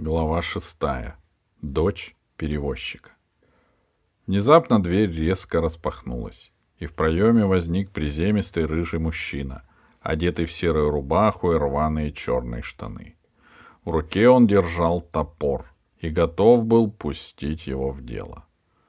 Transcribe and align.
Глава 0.00 0.42
шестая. 0.42 1.16
Дочь 1.60 2.14
перевозчика. 2.36 3.10
Внезапно 4.28 4.80
дверь 4.80 5.10
резко 5.10 5.60
распахнулась, 5.60 6.52
и 6.78 6.86
в 6.86 6.94
проеме 6.94 7.46
возник 7.46 7.90
приземистый 7.90 8.66
рыжий 8.66 9.00
мужчина, 9.00 9.64
одетый 10.00 10.46
в 10.46 10.52
серую 10.52 10.90
рубаху 10.90 11.50
и 11.50 11.56
рваные 11.56 12.12
черные 12.12 12.62
штаны. 12.62 13.16
В 13.84 13.90
руке 13.90 14.28
он 14.28 14.46
держал 14.46 15.00
топор 15.00 15.68
и 15.98 16.10
готов 16.10 16.64
был 16.64 16.92
пустить 16.92 17.66
его 17.66 17.90
в 17.90 18.04
дело. 18.04 18.44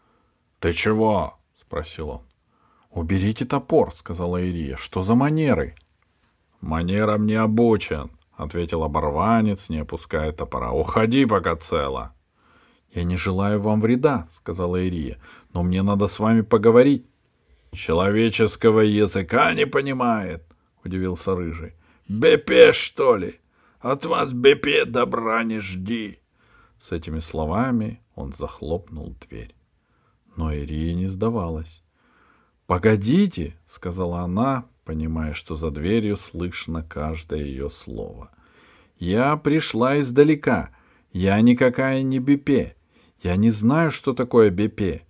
—Ты 0.59 0.73
чего?— 0.73 1.39
спросил 1.59 2.09
он.— 2.09 2.21
Уберите 2.91 3.45
топор,— 3.45 3.91
сказала 3.95 4.37
Ирия.— 4.37 4.75
Что 4.77 5.01
за 5.01 5.15
манеры?— 5.15 5.73
Манерам 6.61 7.25
не 7.25 7.33
обучен,— 7.33 8.11
ответил 8.39 8.83
оборванец, 8.83 9.69
не 9.69 9.79
опуская 9.79 10.31
топора.— 10.31 10.71
Уходи, 10.73 11.25
пока 11.25 11.55
цело.— 11.57 12.15
Я 12.93 13.03
не 13.03 13.17
желаю 13.17 13.59
вам 13.59 13.81
вреда,— 13.81 14.27
сказала 14.29 14.77
Ирия,— 14.77 15.17
но 15.53 15.61
мне 15.61 15.83
надо 15.83 16.07
с 16.07 16.19
вами 16.19 16.41
поговорить.— 16.41 17.05
Человеческого 17.73 18.79
языка 18.79 19.53
не 19.53 19.67
понимает,— 19.67 20.43
удивился 20.85 21.35
Рыжий.— 21.35 21.73
Бепе, 22.07 22.71
что 22.71 23.17
ли? 23.17 23.39
От 23.81 24.05
вас, 24.05 24.31
Бепе, 24.31 24.85
добра 24.85 25.43
не 25.43 25.59
жди. 25.59 26.19
С 26.79 26.93
этими 26.93 27.19
словами 27.19 28.01
он 28.15 28.31
захлопнул 28.31 29.15
дверь. 29.27 29.53
Но 30.37 30.53
Ирия 30.53 30.93
не 30.95 31.07
сдавалась. 31.07 31.83
«Погодите»,— 32.67 33.57
сказала 33.67 34.21
она, 34.21 34.65
понимая, 34.89 35.35
что 35.35 35.55
за 35.55 35.69
дверью 35.69 36.17
слышно 36.17 36.81
каждое 36.81 37.41
ее 37.45 37.69
слово. 37.69 38.31
«Я 38.97 39.37
пришла 39.37 39.99
издалека. 39.99 40.71
Я 41.13 41.39
никакая 41.41 42.01
не 42.01 42.17
Бепе. 42.17 42.75
Я 43.21 43.35
не 43.35 43.51
знаю, 43.51 43.91
что 43.91 44.15
такое 44.15 44.49
Бепе. 44.49 45.03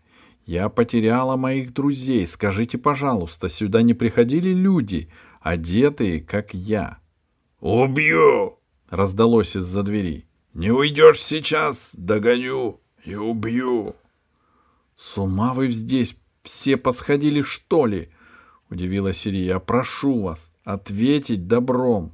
Я 0.46 0.68
потеряла 0.68 1.38
моих 1.38 1.74
друзей. 1.74 2.28
Скажите, 2.28 2.78
пожалуйста, 2.78 3.48
сюда 3.48 3.82
не 3.82 3.94
приходили 3.94 4.50
люди, 4.50 5.10
одетые, 5.40 6.20
как 6.20 6.54
я?» 6.54 6.98
«Убью!»— 7.62 8.60
раздалось 8.90 9.56
из-за 9.56 9.82
двери. 9.84 10.28
«Не 10.54 10.72
уйдешь 10.72 11.22
сейчас, 11.22 11.92
догоню 11.94 12.82
и 13.06 13.16
убью!» 13.16 13.96
«С 14.98 15.18
ума 15.18 15.54
вы 15.54 15.70
здесь 15.70 16.18
все 16.44 16.76
посходили, 16.76 17.44
что 17.44 17.86
ли?»— 17.86 18.10
удивилась 18.70 19.26
Ирия. 19.26 19.60
«Прошу 19.60 20.22
вас, 20.22 20.52
ответить 20.64 21.48
добром». 21.48 22.14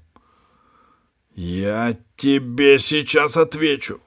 «Я 1.35 1.95
тебе 2.15 2.79
сейчас 2.79 3.37
отвечу!» 3.37 3.99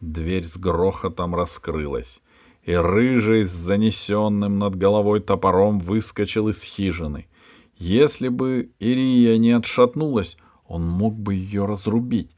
Дверь 0.00 0.44
с 0.44 0.56
грохотом 0.56 1.34
раскрылась, 1.34 2.20
и 2.62 2.74
рыжий 2.74 3.44
с 3.44 3.50
занесенным 3.50 4.58
над 4.58 4.76
головой 4.76 5.20
топором 5.20 5.78
выскочил 5.78 6.48
из 6.48 6.62
хижины. 6.62 7.26
Если 7.76 8.28
бы 8.28 8.70
Ирия 8.78 9.36
не 9.38 9.52
отшатнулась, 9.52 10.36
он 10.66 10.86
мог 10.86 11.14
бы 11.14 11.34
ее 11.34 11.66
разрубить. 11.66 12.30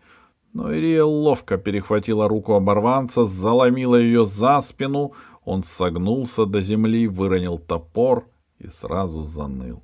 Но 0.52 0.72
Ирия 0.72 1.04
ловко 1.04 1.58
перехватила 1.58 2.28
руку 2.28 2.54
оборванца, 2.54 3.24
заломила 3.24 3.96
ее 3.96 4.24
за 4.24 4.60
спину, 4.60 5.12
он 5.44 5.62
согнулся 5.62 6.46
до 6.46 6.60
земли, 6.60 7.06
выронил 7.06 7.58
топор 7.58 8.26
и 8.58 8.68
сразу 8.68 9.22
заныл. 9.22 9.82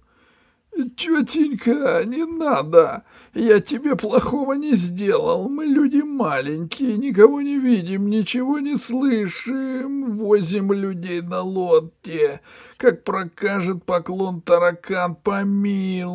—Тетенька, 0.97 2.03
не 2.07 2.25
надо! 2.25 3.05
Я 3.35 3.61
тебе 3.61 3.95
плохого 3.95 4.55
не 4.55 4.75
сделал. 4.75 5.51
Мы 5.51 5.67
люди 5.67 6.01
маленькие, 6.01 6.97
никого 6.97 7.43
не 7.43 7.59
видим, 7.59 8.09
ничего 8.09 8.59
не 8.59 8.77
слышим. 8.77 10.17
Возим 10.17 10.73
людей 10.73 11.21
на 11.21 11.43
лодке. 11.43 12.41
Как 12.79 13.05
прокажет 13.05 13.85
поклон 13.85 14.41
таракан, 14.41 15.15
помилуй. 15.15 16.09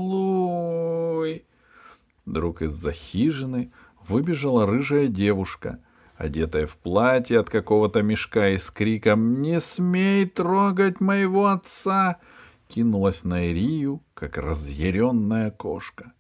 Вдруг 2.26 2.64
из-за 2.64 2.94
хижины 2.94 3.72
выбежала 4.08 4.66
рыжая 4.66 5.08
девушка, 5.08 5.80
одетая 6.16 6.66
в 6.66 6.76
платье 6.78 7.40
от 7.40 7.52
какого-то 7.52 8.02
мешка 8.02 8.50
и 8.50 8.58
с 8.58 8.72
криком 8.72 9.44
«Не 9.44 9.60
смей 9.60 10.26
трогать 10.26 11.00
моего 11.00 11.46
отца!» 11.46 12.18
Кинулась 12.68 13.24
на 13.24 13.50
Ирию, 13.50 14.02
как 14.14 14.38
разъяренная 14.38 15.52
кошка. 15.52 16.14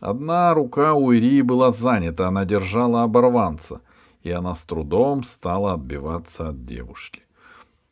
Одна 0.00 0.54
рука 0.54 0.94
у 0.94 1.12
Ирии 1.12 1.42
была 1.42 1.70
занята, 1.70 2.28
она 2.28 2.44
держала 2.44 3.02
оборванца, 3.02 3.80
и 4.22 4.30
она 4.30 4.54
с 4.54 4.62
трудом 4.62 5.24
стала 5.24 5.74
отбиваться 5.74 6.48
от 6.48 6.64
девушки. 6.64 7.22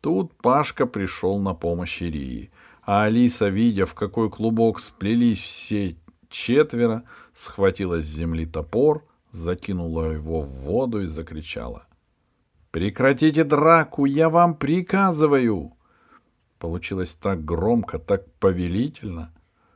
Тут 0.00 0.34
Пашка 0.34 0.87
пришел 0.87 1.39
на 1.39 1.55
помощь 1.55 2.00
Ирии, 2.03 2.50
а 2.83 3.05
Алиса, 3.05 3.49
видя, 3.49 3.87
в 3.87 3.95
какой 3.95 4.31
клубок 4.31 4.78
сплелись 4.81 5.41
все 5.41 5.97
четверо, 6.28 7.03
схватила 7.34 8.00
с 8.00 8.06
земли 8.06 8.47
топор— 8.47 9.05
закинула 9.37 10.12
его 10.12 10.41
в 10.41 10.49
воду 10.49 11.03
и 11.03 11.06
закричала. 11.06 11.87
«Прекратите 12.71 13.45
драку! 13.45 14.05
Я 14.05 14.28
вам 14.28 14.55
приказываю!» 14.55 15.76
Получилось 16.59 17.15
так 17.15 17.44
громко, 17.44 17.99
так 17.99 18.31
повелительно, 18.34 19.33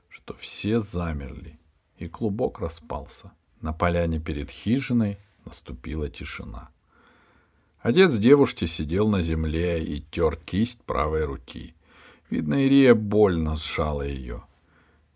что 0.09 0.35
все 0.35 0.81
замерли, 0.81 1.59
и 1.97 2.09
клубок 2.09 2.61
распался. 2.61 3.33
На 3.61 3.73
поляне 3.73 4.19
перед 4.19 4.51
хижиной 4.51 5.19
наступила 5.45 6.09
тишина. 6.09 6.71
Отец 7.81 8.17
девушки 8.17 8.65
сидел 8.65 9.09
на 9.09 9.23
земле 9.23 9.83
и 9.85 10.01
тер 10.11 10.37
кисть 10.37 10.83
правой 10.83 11.25
руки. 11.25 11.75
Видно, 12.31 12.65
Ирия 12.67 12.95
больно 12.95 13.57
сжала 13.57 14.03
ее. 14.03 14.43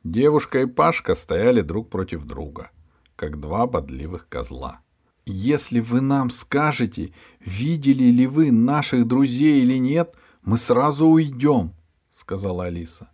Девушка 0.03 0.63
и 0.63 0.67
Пашка 0.67 1.15
стояли 1.15 1.61
друг 1.61 1.89
против 1.89 2.25
друга— 2.25 2.71
как 3.17 3.41
два 3.41 3.67
бодливых 3.67 4.29
козла. 4.29 4.81
«Если 5.27 5.81
вы 5.81 6.01
нам 6.01 6.31
скажете, 6.31 7.13
видели 7.41 8.05
ли 8.05 8.27
вы 8.27 8.51
наших 8.53 9.07
друзей 9.07 9.63
или 9.63 9.79
нет, 9.79 10.15
мы 10.45 10.59
сразу 10.59 11.07
уйдем»,— 11.07 11.75
сказала 12.11 12.65
Алиса. 12.65 13.11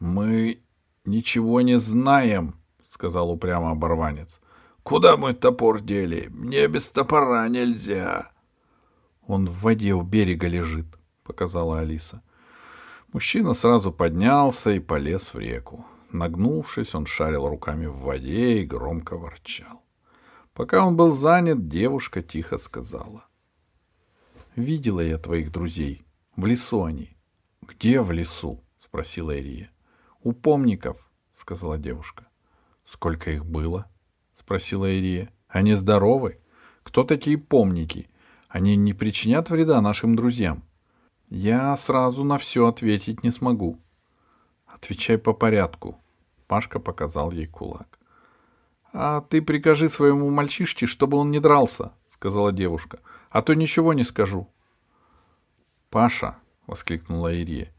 «Мы 0.00 0.62
ничего 1.04 1.60
не 1.60 1.78
знаем»,— 1.78 2.54
сказал 2.88 3.30
упрямо 3.30 3.70
оборванец. 3.70 4.40
«Куда 4.82 5.16
мой 5.16 5.34
топор 5.34 5.80
дели? 5.80 6.28
Мне 6.30 6.66
без 6.66 6.88
топора 6.88 7.48
нельзя». 7.48 8.32
«Он 9.26 9.46
в 9.46 9.62
воде 9.62 9.92
у 9.92 10.02
берега 10.02 10.48
лежит»,— 10.48 10.86
показала 11.22 11.80
Алиса. 11.80 12.22
Мужчина 13.12 13.54
сразу 13.54 13.92
поднялся 13.92 14.70
и 14.70 14.80
полез 14.80 15.34
в 15.34 15.38
реку. 15.38 15.84
Нагнувшись, 16.10 16.94
он 16.94 17.06
шарил 17.06 17.46
руками 17.48 17.86
в 17.86 17.98
воде 17.98 18.62
и 18.62 18.66
громко 18.66 19.16
ворчал. 19.16 19.82
Пока 20.54 20.84
он 20.84 20.96
был 20.96 21.12
занят, 21.12 21.68
девушка 21.68 22.22
тихо 22.22 22.58
сказала.— 22.58 23.24
Видела 24.56 25.00
я 25.00 25.18
твоих 25.18 25.52
друзей. 25.52 26.04
В 26.36 26.44
лесу 26.46 26.84
они.— 26.84 27.16
Где 27.62 28.00
в 28.00 28.10
лесу?— 28.10 28.64
спросила 28.84 29.36
Ирия.— 29.36 29.70
У 30.22 30.32
помников,— 30.32 30.96
сказала 31.32 31.78
девушка.— 31.78 32.26
Сколько 32.84 33.30
их 33.30 33.46
было?— 33.46 33.88
спросила 34.34 34.90
Ирия.— 34.90 35.30
Они 35.48 35.74
здоровы? 35.74 36.40
Кто 36.82 37.04
такие 37.04 37.38
помники? 37.38 38.10
Они 38.48 38.74
не 38.76 38.92
причинят 38.92 39.50
вреда 39.50 39.80
нашим 39.80 40.16
друзьям? 40.16 40.64
Я 41.28 41.76
сразу 41.76 42.24
на 42.24 42.38
все 42.38 42.66
ответить 42.66 43.22
не 43.22 43.30
смогу.— 43.30 43.78
Отвечай 44.66 45.18
по 45.18 45.32
порядку. 45.32 46.00
Пашка 46.48 46.80
показал 46.80 47.30
ей 47.30 47.46
кулак. 47.46 48.00
А 48.92 49.20
ты 49.20 49.40
прикажи 49.40 49.88
своему 49.88 50.30
мальчишке, 50.30 50.86
чтобы 50.86 51.16
он 51.16 51.30
не 51.30 51.38
дрался, 51.38 51.92
сказала 52.10 52.52
девушка. 52.52 52.98
А 53.30 53.42
то 53.42 53.54
ничего 53.54 53.94
не 53.94 54.04
скажу. 54.04 54.48
Паша, 55.88 56.36
воскликнула 56.66 57.32
Ирия, 57.34 57.72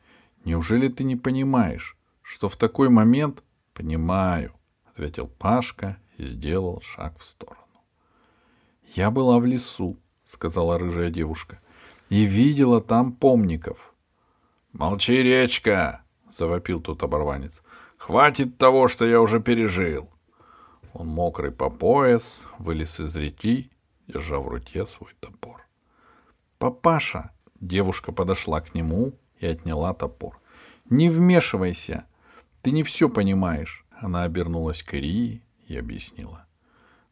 неужели 0.44 0.88
ты 0.88 1.04
не 1.04 1.16
понимаешь, 1.16 1.98
что 2.22 2.50
в 2.50 2.58
такой 2.58 2.90
момент... 2.90 3.44
Понимаю, 3.74 4.54
ответил 4.84 5.28
Пашка 5.28 5.98
и 6.18 6.26
сделал 6.26 6.82
шаг 6.82 7.18
в 7.18 7.24
сторону. 7.24 7.62
Я 8.94 9.10
была 9.10 9.40
в 9.40 9.46
лесу, 9.46 9.98
сказала 10.26 10.78
рыжая 10.78 11.10
девушка, 11.10 11.62
и 12.10 12.26
видела 12.26 12.82
там 12.82 13.14
помников. 13.14 13.94
Молчи, 14.74 15.24
речка,— 15.24 16.04
завопил 16.32 16.80
тут 16.80 17.04
оборванец. 17.04 17.62
«Хватит 17.98 18.58
того, 18.58 18.88
что 18.88 19.06
я 19.06 19.20
уже 19.20 19.42
пережил!» 19.42 20.10
Он 20.94 21.08
мокрый 21.08 21.52
по 21.52 21.70
пояс, 21.70 22.40
вылез 22.58 23.00
из 23.02 23.16
реки, 23.18 23.70
держа 24.08 24.40
в 24.40 24.48
руке 24.48 24.86
свой 24.86 25.12
топор. 25.20 25.68
«Папаша!»— 26.58 27.32
девушка 27.60 28.12
подошла 28.12 28.62
к 28.62 28.74
нему 28.74 29.14
и 29.40 29.48
отняла 29.48 29.94
топор. 29.94 30.40
«Не 30.90 31.10
вмешивайся! 31.10 32.06
Ты 32.62 32.72
не 32.72 32.84
все 32.84 33.10
понимаешь!» 33.10 33.86
Она 33.92 34.24
обернулась 34.24 34.84
к 34.84 34.96
Ирии 34.96 35.42
и 35.68 35.78
объяснила. 35.78 36.46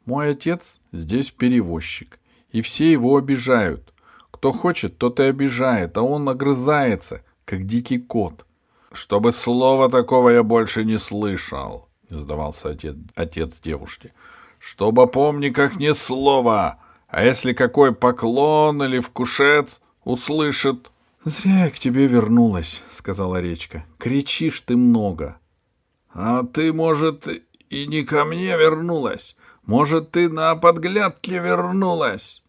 Мой 0.09 0.31
отец 0.31 0.81
здесь 0.91 1.29
перевозчик, 1.29 2.19
и 2.51 2.61
все 2.61 2.91
его 2.91 3.15
обижают. 3.15 3.93
Кто 4.31 4.51
хочет, 4.51 4.97
тот 4.97 5.19
и 5.19 5.23
обижает, 5.23 5.97
а 5.97 6.01
он 6.01 6.27
огрызается, 6.27 7.23
как 7.45 7.67
дикий 7.67 7.99
кот. 7.99 8.43
Чтобы 8.91 9.31
слова 9.31 9.87
такого 9.87 10.29
я 10.29 10.41
больше 10.41 10.83
не 10.83 10.97
слышал,— 10.97 11.89
сдавался 12.09 12.69
отец, 12.69 12.95
отец 13.13 13.59
девушки. 13.59 14.13
Чтобы 14.59 15.07
помниках 15.07 15.77
ни 15.77 15.91
слова, 15.93 16.79
а 17.07 17.23
если 17.23 17.53
какой 17.53 17.93
поклон 17.93 18.83
или 18.83 18.99
вкушец 18.99 19.81
услышит...— 20.03 20.91
Зря 21.25 21.65
я 21.65 21.69
к 21.69 21.79
тебе 21.79 22.07
вернулась,— 22.07 22.83
сказала 22.91 23.41
речка.— 23.41 23.85
Кричишь 23.97 24.61
ты 24.61 24.77
много.— 24.77 25.37
А 26.13 26.43
ты, 26.43 26.71
может, 26.71 27.27
и 27.69 27.87
не 27.87 28.03
ко 28.03 28.23
мне 28.23 28.57
вернулась? 28.57 29.35
Может, 29.65 30.11
ты 30.11 30.29
на 30.29 30.55
подглядке 30.55 31.39
вернулась? 31.39 32.41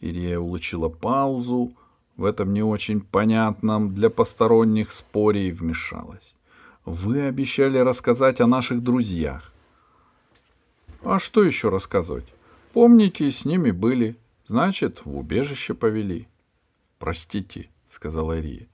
Ирия 0.00 0.38
улучила 0.38 0.88
паузу, 0.88 1.72
в 2.16 2.24
этом 2.24 2.52
не 2.52 2.62
очень 2.62 3.00
понятном 3.00 3.94
для 3.94 4.10
посторонних 4.10 4.92
споре 4.92 5.48
и 5.48 5.52
вмешалась. 5.52 6.34
Вы 6.84 7.22
обещали 7.22 7.78
рассказать 7.78 8.40
о 8.40 8.46
наших 8.46 8.82
друзьях. 8.82 9.52
А 11.02 11.18
что 11.18 11.44
еще 11.44 11.68
рассказывать? 11.68 12.26
Помните, 12.72 13.30
с 13.30 13.44
ними 13.44 13.70
были. 13.70 14.16
Значит, 14.44 15.02
в 15.04 15.16
убежище 15.16 15.74
повели. 15.74 16.28
Простите, 16.98 17.70
сказала 17.90 18.38
Ирия. 18.38 18.68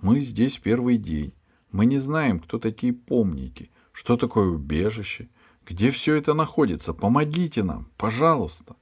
Мы 0.00 0.20
здесь 0.20 0.58
первый 0.58 0.96
день. 0.96 1.32
Мы 1.72 1.86
не 1.86 1.98
знаем, 1.98 2.40
кто 2.40 2.58
такие 2.58 2.92
помники, 2.92 3.70
что 3.92 4.16
такое 4.16 4.48
убежище, 4.48 5.28
где 5.66 5.90
все 5.90 6.14
это 6.14 6.34
находится. 6.34 6.94
Помогите 6.94 7.62
нам, 7.62 7.90
пожалуйста. 7.96 8.76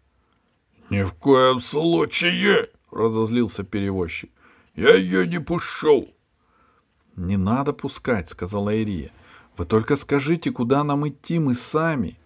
—Ни 0.91 1.03
в 1.03 1.15
коем 1.15 1.59
случае,— 1.59 2.69
разозлился 2.93 3.65
перевозчик.— 3.65 4.31
Я 4.77 4.95
ее 4.95 5.27
не 5.27 5.41
пущу.— 5.41 6.15
Не 7.17 7.37
надо 7.37 7.73
пускать,— 7.73 8.31
сказала 8.31 8.73
Ирия.— 8.73 9.11
Вы 9.57 9.65
только 9.65 9.97
скажите, 9.97 10.53
куда 10.53 10.85
нам 10.85 11.09
идти, 11.09 11.41
мы 11.41 11.55
сами.— 11.55 12.19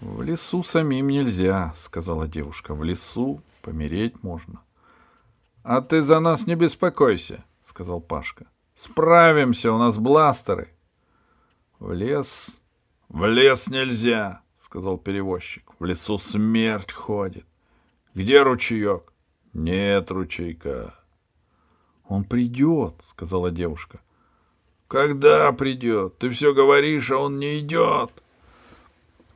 В 0.00 0.22
лесу 0.22 0.62
самим 0.62 1.08
нельзя,— 1.08 1.72
сказала 1.76 2.28
девушка.— 2.28 2.74
В 2.74 2.84
лесу 2.84 3.40
помереть 3.62 4.22
можно.— 4.22 4.62
А 5.62 5.80
ты 5.80 6.02
за 6.02 6.20
нас 6.20 6.46
не 6.46 6.54
беспокойся,— 6.54 7.44
сказал 7.62 8.00
Пашка.— 8.00 8.46
Справимся, 8.74 9.72
у 9.72 9.78
нас 9.78 9.96
бластеры.— 9.96 10.68
В 11.78 11.92
лес...— 11.92 12.60
В 13.08 13.24
лес 13.26 13.68
нельзя,— 13.68 14.42
сказал 14.56 14.98
перевозчик.— 14.98 15.70
В 15.78 15.84
лесу 15.84 16.18
смерть 16.18 16.92
ходит. 16.92 17.46
Где 18.14 18.42
ручеек?— 18.42 19.12
Нет 19.54 20.10
ручейка.— 20.10 20.94
Он 22.08 22.24
придет,— 22.24 22.96
сказала 23.02 23.50
девушка.— 23.50 24.00
Когда 24.88 25.50
придет? 25.52 26.18
Ты 26.18 26.28
все 26.30 26.52
говоришь, 26.52 27.10
а 27.10 27.18
он 27.18 27.38
не 27.38 27.60
идет.— 27.60 28.10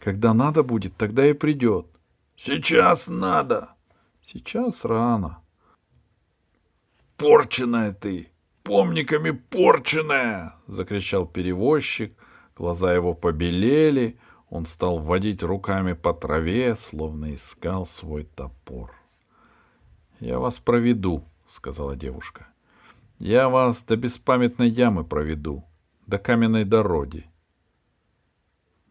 Когда 0.01 0.33
надо 0.33 0.63
будет, 0.63 0.97
тогда 0.97 1.27
и 1.27 1.35
придет.— 1.35 1.87
Сейчас 2.37 3.07
надо.— 3.09 3.75
Сейчас 4.23 4.85
рано.— 4.85 5.43
Порченая 7.19 7.93
ты! 7.93 8.31
Помниками 8.63 9.31
порченая!— 9.31 10.55
закричал 10.67 11.27
перевозчик. 11.27 12.15
Глаза 12.57 12.95
его 12.95 13.15
побелели, 13.15 14.19
он 14.49 14.67
стал 14.67 14.99
водить 14.99 15.43
руками 15.43 15.93
по 15.93 16.15
траве, 16.15 16.77
словно 16.77 17.35
искал 17.35 17.85
свой 17.85 18.25
топор.— 18.25 18.95
Я 20.21 20.39
вас 20.39 20.59
проведу,— 20.59 21.25
сказала 21.49 21.95
девушка.— 21.95 22.49
Я 23.19 23.51
вас 23.51 23.83
до 23.83 23.97
беспамятной 23.97 24.69
ямы 24.71 25.05
проведу, 25.05 25.65
до 26.07 26.19
каменной 26.19 26.65
дороги.— 26.65 27.27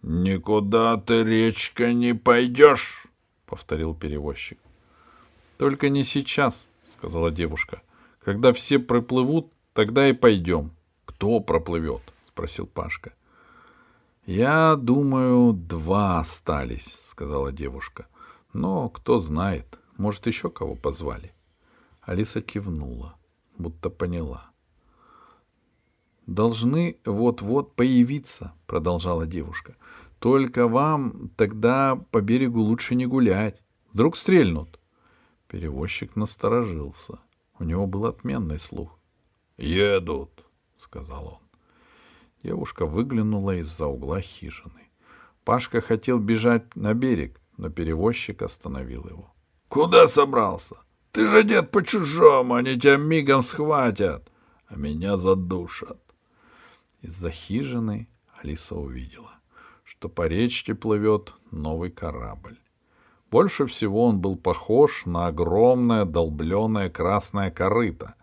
Никуда 0.01 0.97
ты, 0.97 1.23
речка, 1.23 1.93
не 1.93 2.13
пойдешь,— 2.13 3.05
повторил 3.45 3.93
перевозчик.— 3.93 4.59
Только 5.57 5.89
не 5.89 6.03
сейчас,— 6.03 6.69
сказала 6.85 7.31
девушка.— 7.31 7.81
Когда 8.23 8.53
все 8.53 8.79
проплывут, 8.79 9.51
тогда 9.73 10.07
и 10.07 10.13
пойдем.— 10.13 10.71
Кто 11.05 11.39
проплывет?— 11.39 12.01
спросил 12.27 12.65
Пашка. 12.65 13.13
«Я 14.29 14.75
думаю, 14.75 15.53
два 15.53 16.19
остались»,— 16.19 16.99
сказала 17.09 17.51
девушка. 17.51 18.05
«Но 18.53 18.87
кто 18.87 19.17
знает, 19.17 19.79
может, 19.97 20.27
еще 20.27 20.51
кого 20.51 20.75
позвали». 20.75 21.33
Алиса 22.01 22.39
кивнула, 22.39 23.15
будто 23.57 23.89
поняла. 23.89 24.51
«Должны 26.29 26.99
вот-вот 27.05 27.75
появиться»,— 27.75 28.53
продолжала 28.67 29.25
девушка. 29.25 29.75
«Только 30.19 30.67
вам 30.67 31.31
тогда 31.35 31.99
по 32.11 32.21
берегу 32.21 32.61
лучше 32.61 32.93
не 32.93 33.07
гулять. 33.07 33.63
Вдруг 33.91 34.15
стрельнут». 34.15 34.79
Перевозчик 35.47 36.15
насторожился. 36.15 37.17
У 37.57 37.63
него 37.63 37.87
был 37.87 38.05
отменный 38.05 38.59
слух. 38.59 38.99
«Едут»,— 39.57 40.45
сказал 40.77 41.25
он. 41.27 41.49
Девушка 42.43 42.85
выглянула 42.85 43.55
из-за 43.55 43.87
угла 43.87 44.21
хижины. 44.21 44.91
Пашка 45.43 45.81
хотел 45.81 46.19
бежать 46.19 46.75
на 46.75 46.93
берег, 46.93 47.41
но 47.57 47.71
перевозчик 47.71 48.43
остановил 48.43 49.07
его.— 49.07 49.33
Куда 49.67 50.07
собрался? 50.07 50.75
Ты 51.11 51.25
же 51.25 51.39
одет 51.39 51.71
по-чужому, 51.71 52.53
они 52.53 52.79
тебя 52.79 52.97
мигом 52.97 53.41
схватят, 53.41 54.31
а 54.67 54.75
меня 54.75 55.17
задушат. 55.17 55.99
Из-за 57.01 57.31
хижины 57.31 58.09
Алиса 58.41 58.75
увидела, 58.75 59.31
что 59.83 60.09
по 60.09 60.27
речке 60.27 60.75
плывет 60.75 61.33
новый 61.51 61.91
корабль. 61.91 62.57
Больше 63.31 63.67
всего 63.67 64.05
он 64.05 64.19
был 64.19 64.37
похож 64.37 65.05
на 65.05 65.27
огромное 65.27 66.03
долбленное 66.05 66.89
красное 66.89 67.51
корыто, 67.51 68.15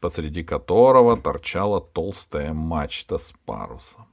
посреди 0.00 0.42
которого 0.42 1.16
торчала 1.16 1.80
толстая 1.80 2.52
мачта 2.52 3.18
с 3.18 3.32
парусом. 3.44 4.06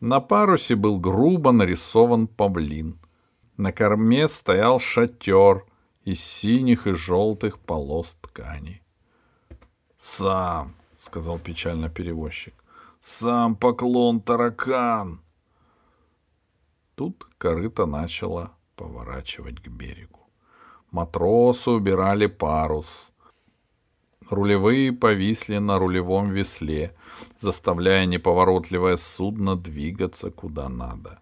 На 0.00 0.20
парусе 0.20 0.74
был 0.74 0.98
грубо 0.98 1.52
нарисован 1.52 2.28
павлин. 2.28 2.98
На 3.56 3.70
корме 3.70 4.28
стоял 4.28 4.80
шатер 4.80 5.64
из 6.04 6.20
синих 6.20 6.86
и 6.86 6.92
желтых 6.92 7.58
полос 7.58 8.16
ткани. 8.20 8.82
«Сам»,— 9.98 10.74
сказал 10.96 11.38
печально 11.38 11.88
перевозчик,— 11.88 12.54
«сам 13.02 13.56
поклон 13.56 14.20
таракан». 14.20 15.20
Тут 16.94 17.26
корыто 17.36 17.84
начало 17.84 18.52
поворачивать 18.76 19.60
к 19.60 19.68
берегу. 19.68 20.20
Матросы 20.90 21.70
убирали 21.70 22.26
парус— 22.26 23.10
Рулевые 24.32 24.92
повисли 24.92 25.58
на 25.58 25.78
рулевом 25.78 26.30
весле, 26.30 26.94
заставляя 27.38 28.06
неповоротливое 28.06 28.96
судно 28.96 29.56
двигаться 29.56 30.30
куда 30.30 30.70
надо. 30.70 31.20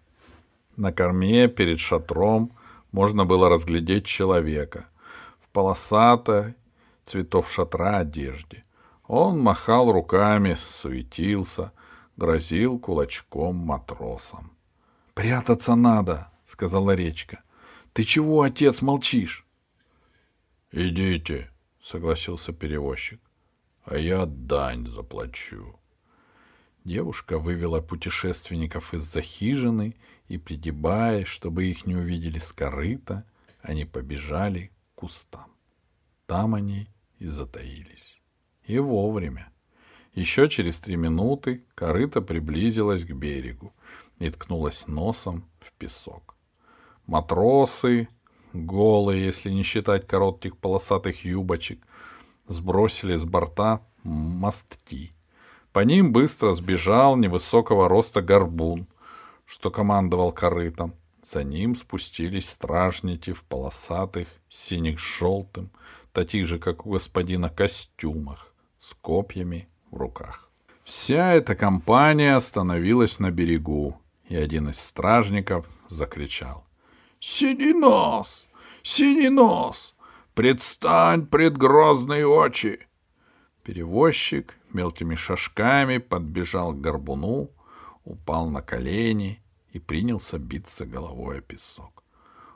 На 0.77 0.93
корме 0.93 1.49
перед 1.49 1.79
шатром 1.79 2.53
можно 2.93 3.25
было 3.25 3.49
разглядеть 3.49 4.05
человека 4.05 4.85
в 5.41 5.49
полосатой 5.49 6.55
цветов 7.05 7.51
шатра 7.51 7.97
одежде. 7.97 8.63
Он 9.13 9.41
махал 9.41 9.91
руками, 9.91 10.53
суетился, 10.53 11.73
грозил 12.15 12.79
кулачком 12.79 13.57
матросам.— 13.57 14.55
Прятаться 15.13 15.75
надо,— 15.75 16.31
сказала 16.45 16.95
речка.— 16.95 17.43
Ты 17.93 18.05
чего, 18.05 18.41
отец, 18.41 18.81
молчишь?— 18.81 19.45
Идите,— 20.71 21.51
согласился 21.83 22.53
перевозчик.— 22.53 23.19
А 23.83 23.97
я 23.97 24.25
дань 24.25 24.87
заплачу. 24.87 25.77
Девушка 26.85 27.37
вывела 27.37 27.81
путешественников 27.81 28.93
из-за 28.93 29.21
хижины 29.21 29.97
и, 30.29 30.37
пригибаясь, 30.37 31.27
чтобы 31.27 31.65
их 31.65 31.85
не 31.85 31.97
увидели 31.97 32.39
с 32.39 32.53
они 33.61 33.83
побежали 33.83 34.71
к 34.95 34.99
кустам. 35.01 35.51
Там 36.27 36.55
они 36.55 36.87
и 37.19 37.27
затаились. 37.27 38.20
И 38.65 38.77
вовремя. 38.79 39.51
Еще 40.13 40.49
через 40.49 40.77
три 40.77 40.97
минуты 40.97 41.63
корыто 41.75 42.21
приблизилось 42.21 43.05
к 43.05 43.11
берегу 43.11 43.73
и 44.19 44.29
ткнулось 44.29 44.85
носом 44.87 45.45
в 45.59 45.71
песок. 45.73 46.35
Матросы 47.07 48.07
голые, 48.53 49.25
если 49.25 49.49
не 49.49 49.63
считать 49.63 50.07
коротких 50.07 50.57
полосатых 50.57 51.23
юбочек, 51.23 51.79
сбросили 52.47 53.15
с 53.15 53.23
борта 53.23 53.81
мостки. 54.03 55.11
По 55.71 55.79
ним 55.79 56.11
быстро 56.11 56.53
сбежал 56.53 57.15
невысокого 57.15 57.87
роста 57.87 58.21
горбун, 58.21 58.87
что 59.45 59.71
командовал 59.71 60.31
корытом. 60.31 60.93
За 61.23 61.43
ним 61.43 61.75
спустились 61.75 62.49
стражники 62.49 63.31
в 63.31 63.43
полосатых, 63.43 64.27
синих 64.49 64.99
с 64.99 65.03
желтым, 65.19 65.71
таких 66.11 66.47
же, 66.47 66.59
как 66.59 66.85
у 66.85 66.91
господина, 66.91 67.49
костюмах, 67.49 68.50
с 68.81 68.93
копьями 69.01 69.69
в 69.91 69.97
руках. 69.97 70.51
Вся 70.83 71.33
эта 71.33 71.55
компания 71.55 72.35
остановилась 72.35 73.19
на 73.19 73.31
берегу, 73.31 74.01
и 74.25 74.35
один 74.35 74.69
из 74.69 74.79
стражников 74.79 75.69
закричал. 75.87 76.65
«Синий 77.19 77.73
нос! 77.73 78.47
Синий 78.81 79.29
нос! 79.29 79.95
Предстань 80.33 81.27
пред 81.27 81.57
грозные 81.57 82.25
очи!» 82.25 82.79
Перевозчик 83.63 84.57
мелкими 84.73 85.15
шажками 85.15 85.99
подбежал 85.99 86.73
к 86.73 86.81
горбуну, 86.81 87.51
упал 88.03 88.49
на 88.49 88.61
колени 88.61 89.43
и 89.71 89.79
принялся 89.79 90.39
биться 90.39 90.85
головой 90.85 91.39
о 91.39 91.41
песок. 91.41 92.03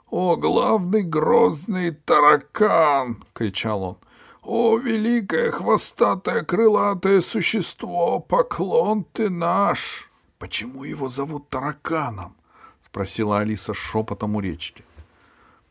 «О, 0.10 0.36
главный 0.36 1.04
грозный 1.04 1.92
таракан!»— 1.92 3.24
кричал 3.34 3.84
он. 3.84 3.98
«О, 4.46 4.78
великое 4.78 5.50
хвостатое 5.50 6.44
крылатое 6.44 7.20
существо, 7.22 8.20
поклон 8.20 9.04
ты 9.04 9.32
наш!» 9.32 10.12
«Почему 10.38 10.84
его 10.84 11.10
зовут 11.10 11.50
тараканом?»— 11.50 12.36
спросила 12.86 13.40
Алиса 13.40 13.74
шепотом 13.74 14.36
у 14.36 14.42
речки. 14.42 14.86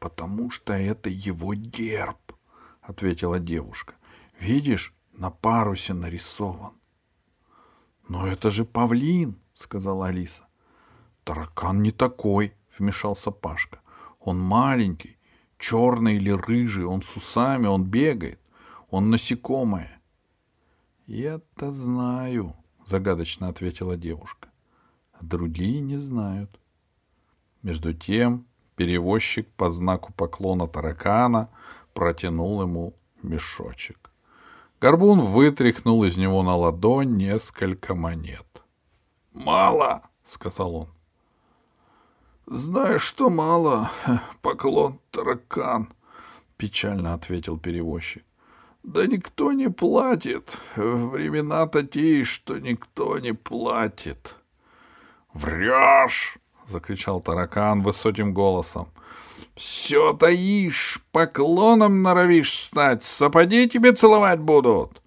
«Потому 0.01 0.51
что 0.51 0.73
это 0.73 1.09
его 1.09 1.55
герб»,— 1.55 2.33
ответила 2.83 3.39
девушка. 3.39 3.95
«Видишь, 4.41 4.93
на 5.13 5.31
парусе 5.31 5.95
нарисован». 5.95 6.73
«Но 8.09 8.27
это 8.27 8.51
же 8.51 8.65
павлин»,— 8.65 9.39
сказала 9.55 10.09
Алиса. 10.09 10.49
«Таракан 11.23 11.81
не 11.81 11.93
такой»,— 11.93 12.55
вмешался 12.79 13.31
Пашка. 13.31 13.79
«Он 14.19 14.41
маленький, 14.41 15.17
черный 15.59 16.17
или 16.17 16.31
рыжий, 16.31 16.85
он 16.85 17.03
с 17.03 17.17
усами, 17.17 17.69
он 17.69 17.85
бегает, 17.85 18.41
он 18.91 19.11
насекомое». 19.11 20.01
«Я-то 21.07 21.73
знаю»,— 21.73 22.55
загадочно 22.85 23.49
ответила 23.49 23.97
девушка. 23.97 24.49
«А 25.13 25.19
другие 25.25 25.81
не 25.81 25.97
знают». 25.97 26.59
Между 27.63 27.93
тем 27.95 28.47
перевозчик 28.77 29.49
по 29.57 29.71
знаку 29.71 30.13
поклона 30.13 30.67
таракана 30.67 31.49
протянул 31.93 32.63
ему 32.63 32.95
мешочек. 33.23 34.11
Горбун 34.81 35.21
вытряхнул 35.21 36.05
из 36.05 36.17
него 36.17 36.43
на 36.43 36.57
ладонь 36.57 37.17
несколько 37.17 37.95
монет. 37.95 38.47
«Мало!»— 39.33 40.03
сказал 40.25 40.75
он. 40.75 40.89
«Знаешь, 42.47 43.03
что 43.03 43.31
мало, 43.31 43.91
поклон 44.43 45.01
таракан»,— 45.11 45.93
печально 46.57 47.15
ответил 47.15 47.59
перевозчик. 47.59 48.25
«Да 48.85 49.07
никто 49.07 49.53
не 49.53 49.71
платит. 49.71 50.59
Времена 50.77 51.67
такие, 51.67 52.25
что 52.25 52.59
никто 52.59 53.19
не 53.19 53.33
платит». 53.33 54.37
«Врешь!»— 55.33 56.37
закричал 56.67 57.23
таракан 57.23 57.81
высоким 57.83 58.35
голосом. 58.35 58.89
«Все 59.55 60.13
таишь, 60.13 61.01
поклоном 61.13 62.03
норовишь 62.03 62.53
стать, 62.53 63.05
сапоги 63.05 63.69
тебе 63.71 63.93
целовать 63.93 64.41
будут!» 64.41 65.01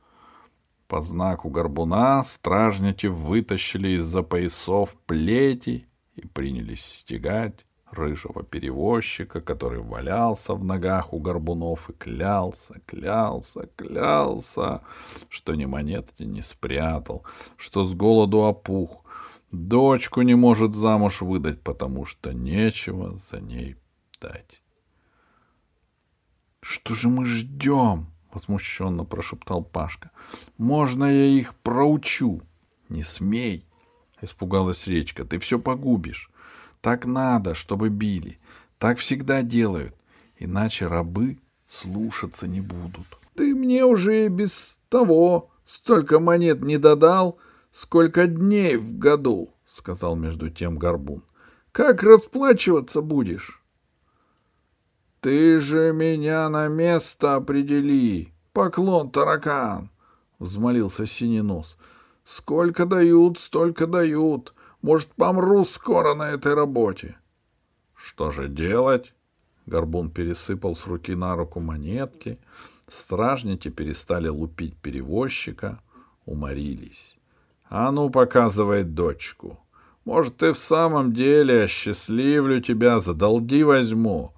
По 0.88 1.01
знаку 1.01 1.50
горбуна 1.50 2.24
стражники 2.24 3.05
вытащили 3.05 3.89
из-за 3.98 4.24
поясов 4.24 4.96
плети 5.05 5.88
и 6.15 6.25
принялись 6.25 6.84
стегать 6.84 7.66
рыжего 7.91 8.44
перевозчика, 8.44 9.41
который 9.41 9.79
валялся 9.79 10.53
в 10.53 10.63
ногах 10.63 11.13
у 11.13 11.20
горбунов 11.20 11.89
и 11.89 11.94
клялся, 11.94 12.79
клялся, 12.86 13.70
клялся, 13.75 14.82
что 15.29 15.56
ни 15.56 15.65
монетки 15.65 16.24
не 16.24 16.41
спрятал, 16.41 17.24
что 17.56 17.86
с 17.86 17.94
голоду 17.94 18.46
опух, 18.46 19.03
дочку 19.51 20.22
не 20.22 20.36
может 20.36 20.75
замуж 20.75 21.22
выдать, 21.22 21.62
потому 21.62 22.06
что 22.06 22.34
нечего 22.34 23.17
за 23.17 23.39
ней 23.39 23.75
дать.— 24.20 24.62
Что 26.62 26.96
же 26.96 27.08
мы 27.08 27.25
ждем?— 27.25 28.08
возмущенно 28.34 29.06
прошептал 29.06 29.63
Пашка.— 29.63 30.12
Можно 30.58 31.06
я 31.06 31.25
их 31.27 31.56
проучу?— 31.56 32.41
Не 32.89 33.03
смей!— 33.03 33.65
испугалась 34.22 34.88
речка.— 34.88 35.24
Ты 35.25 35.39
все 35.39 35.60
погубишь. 35.60 36.29
Так 36.88 37.06
надо, 37.06 37.53
чтобы 37.53 37.89
били. 37.89 38.39
Так 38.79 38.98
всегда 39.00 39.41
делают. 39.41 39.94
Иначе 40.38 40.88
рабы 40.88 41.38
слушаться 41.67 42.48
не 42.48 42.62
будут.— 42.62 43.06
Ты 43.36 43.53
мне 43.53 43.84
уже 43.84 44.29
без 44.29 44.77
того 44.88 45.50
столько 45.65 46.22
монет 46.22 46.62
не 46.62 46.77
додал, 46.77 47.39
сколько 47.74 48.25
дней 48.25 48.77
в 48.77 48.98
году,— 49.00 49.50
сказал 49.67 50.15
между 50.15 50.50
тем 50.50 50.77
Горбун.— 50.77 51.24
Как 51.74 52.03
расплачиваться 52.03 53.01
будешь?— 53.01 53.62
Ты 55.20 55.60
же 55.60 55.91
меня 55.91 56.48
на 56.48 56.70
место 56.70 57.36
определи, 57.36 58.32
поклон 58.53 59.12
таракан!— 59.12 59.89
взмолился 60.39 61.06
Синий 61.06 61.41
Нос. 61.41 61.75
Сколько 62.29 62.86
дают, 62.86 63.39
столько 63.39 63.88
дают. 63.88 64.53
Может, 64.88 65.10
помру 65.15 65.65
скоро 65.65 66.15
на 66.15 66.29
этой 66.29 66.53
работе. 66.53 67.17
Что 67.94 68.32
же 68.32 68.48
делать? 68.48 69.13
Горбун 69.65 70.10
пересыпал 70.10 70.77
с 70.77 70.88
руки 70.88 71.13
на 71.13 71.36
руку 71.36 71.60
монетки. 71.60 72.39
Стражники 72.88 73.67
перестали 73.67 74.29
лупить 74.29 74.77
перевозчика, 74.77 75.82
уморились. 76.25 77.17
А 77.70 77.91
ну, 77.91 78.10
показывай 78.10 78.86
дочку. 78.86 79.60
Может, 80.06 80.38
ты 80.38 80.53
в 80.53 80.58
самом 80.58 81.12
деле 81.12 81.63
осчастливлю 81.63 82.62
тебя, 82.62 83.01
задолди 83.01 83.63
возьму. 83.63 84.32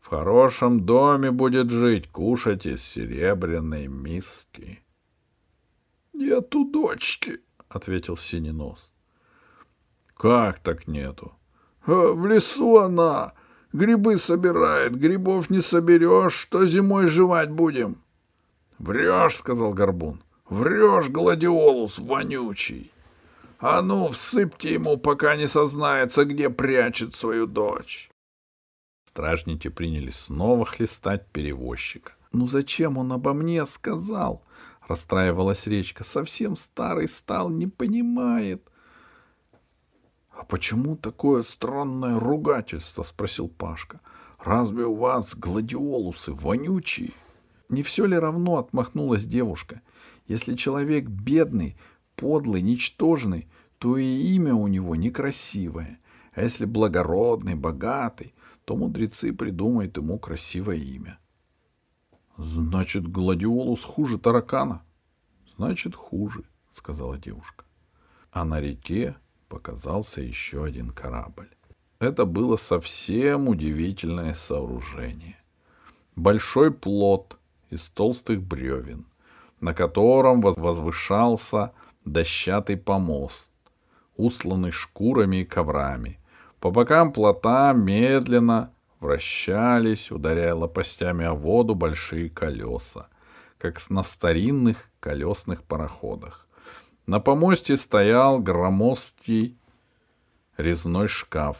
В 0.00 0.08
хорошем 0.08 0.84
доме 0.84 1.30
будет 1.30 1.70
жить, 1.70 2.10
кушать 2.10 2.66
из 2.66 2.82
серебряной 2.82 3.86
миски.— 3.86 4.82
Нету 6.12 6.70
дочки, 6.70 7.40
ответил 7.70 8.18
синий 8.18 8.52
нос. 8.52 8.93
Как 10.16 10.58
так 10.60 10.86
нету? 10.86 11.32
«А, 11.86 12.12
в 12.12 12.26
лесу 12.26 12.78
она. 12.78 13.32
Грибы 13.72 14.18
собирает. 14.18 14.94
Грибов 14.94 15.50
не 15.50 15.60
соберешь, 15.60 16.34
что 16.34 16.64
зимой 16.64 17.08
жевать 17.08 17.50
будем? 17.50 17.96
Врешь, 18.78 19.36
сказал 19.36 19.72
Горбун. 19.72 20.22
Врешь, 20.48 21.08
гладиолус 21.08 21.98
вонючий. 21.98 22.92
А 23.58 23.82
ну, 23.82 24.10
всыпьте 24.10 24.74
ему, 24.74 24.96
пока 24.96 25.34
не 25.36 25.48
сознается, 25.48 26.24
где 26.24 26.50
прячет 26.50 27.16
свою 27.16 27.46
дочь. 27.46 28.10
Стражники 29.08 29.68
принялись 29.68 30.20
снова 30.20 30.64
хлестать 30.64 31.26
перевозчика. 31.32 32.12
Ну 32.32 32.46
зачем 32.46 32.96
он 32.96 33.12
обо 33.12 33.32
мне 33.32 33.66
сказал?— 33.66 34.44
расстраивалась 34.88 35.66
речка. 35.66 36.04
«Совсем 36.04 36.56
старый 36.56 37.08
стал, 37.08 37.48
не 37.48 37.66
понимает». 37.66 38.68
«А 40.36 40.44
почему 40.44 40.96
такое 40.96 41.42
странное 41.42 42.18
ругательство?»— 42.18 43.02
спросил 43.04 43.48
Пашка. 43.48 44.00
«Разве 44.38 44.84
у 44.84 44.94
вас 44.94 45.34
гладиолусы 45.34 46.32
вонючие?» 46.32 47.12
«Не 47.68 47.82
все 47.82 48.04
ли 48.04 48.18
равно?»— 48.18 48.56
отмахнулась 48.58 49.24
девушка. 49.24 49.80
«Если 50.26 50.54
человек 50.54 51.06
бедный, 51.06 51.76
подлый, 52.16 52.62
ничтожный, 52.62 53.48
то 53.78 53.96
и 53.96 54.04
имя 54.04 54.54
у 54.54 54.66
него 54.66 54.96
некрасивое. 54.96 55.98
А 56.32 56.42
если 56.42 56.64
благородный, 56.64 57.54
богатый, 57.54 58.34
то 58.64 58.76
мудрецы 58.76 59.32
придумают 59.32 59.96
ему 59.96 60.18
красивое 60.18 60.76
имя. 60.76 61.18
Значит, 62.36 63.06
гладиолус 63.06 63.84
хуже 63.84 64.18
таракана? 64.18 64.82
Значит, 65.56 65.94
хуже, 65.94 66.44
сказала 66.74 67.18
девушка. 67.18 67.64
А 68.32 68.44
на 68.44 68.60
реке 68.60 69.16
показался 69.54 70.20
еще 70.20 70.64
один 70.64 70.90
корабль. 70.90 71.48
Это 72.00 72.24
было 72.24 72.56
совсем 72.56 73.48
удивительное 73.48 74.34
сооружение. 74.34 75.36
Большой 76.16 76.72
плот 76.72 77.38
из 77.70 77.82
толстых 77.82 78.42
бревен, 78.42 79.06
на 79.60 79.72
котором 79.72 80.40
возвышался 80.40 81.70
дощатый 82.04 82.76
помост, 82.76 83.48
усланный 84.16 84.72
шкурами 84.72 85.42
и 85.42 85.44
коврами. 85.44 86.18
По 86.58 86.72
бокам 86.72 87.12
плота 87.12 87.72
медленно 87.72 88.72
вращались, 88.98 90.10
ударяя 90.10 90.56
лопастями 90.56 91.24
о 91.24 91.34
воду 91.34 91.76
большие 91.76 92.28
колеса, 92.28 93.06
как 93.58 93.88
на 93.88 94.02
старинных 94.02 94.90
колесных 94.98 95.62
пароходах. 95.62 96.43
На 97.06 97.20
помосте 97.20 97.76
стоял 97.76 98.38
громоздкий 98.38 99.58
резной 100.56 101.08
шкаф. 101.08 101.58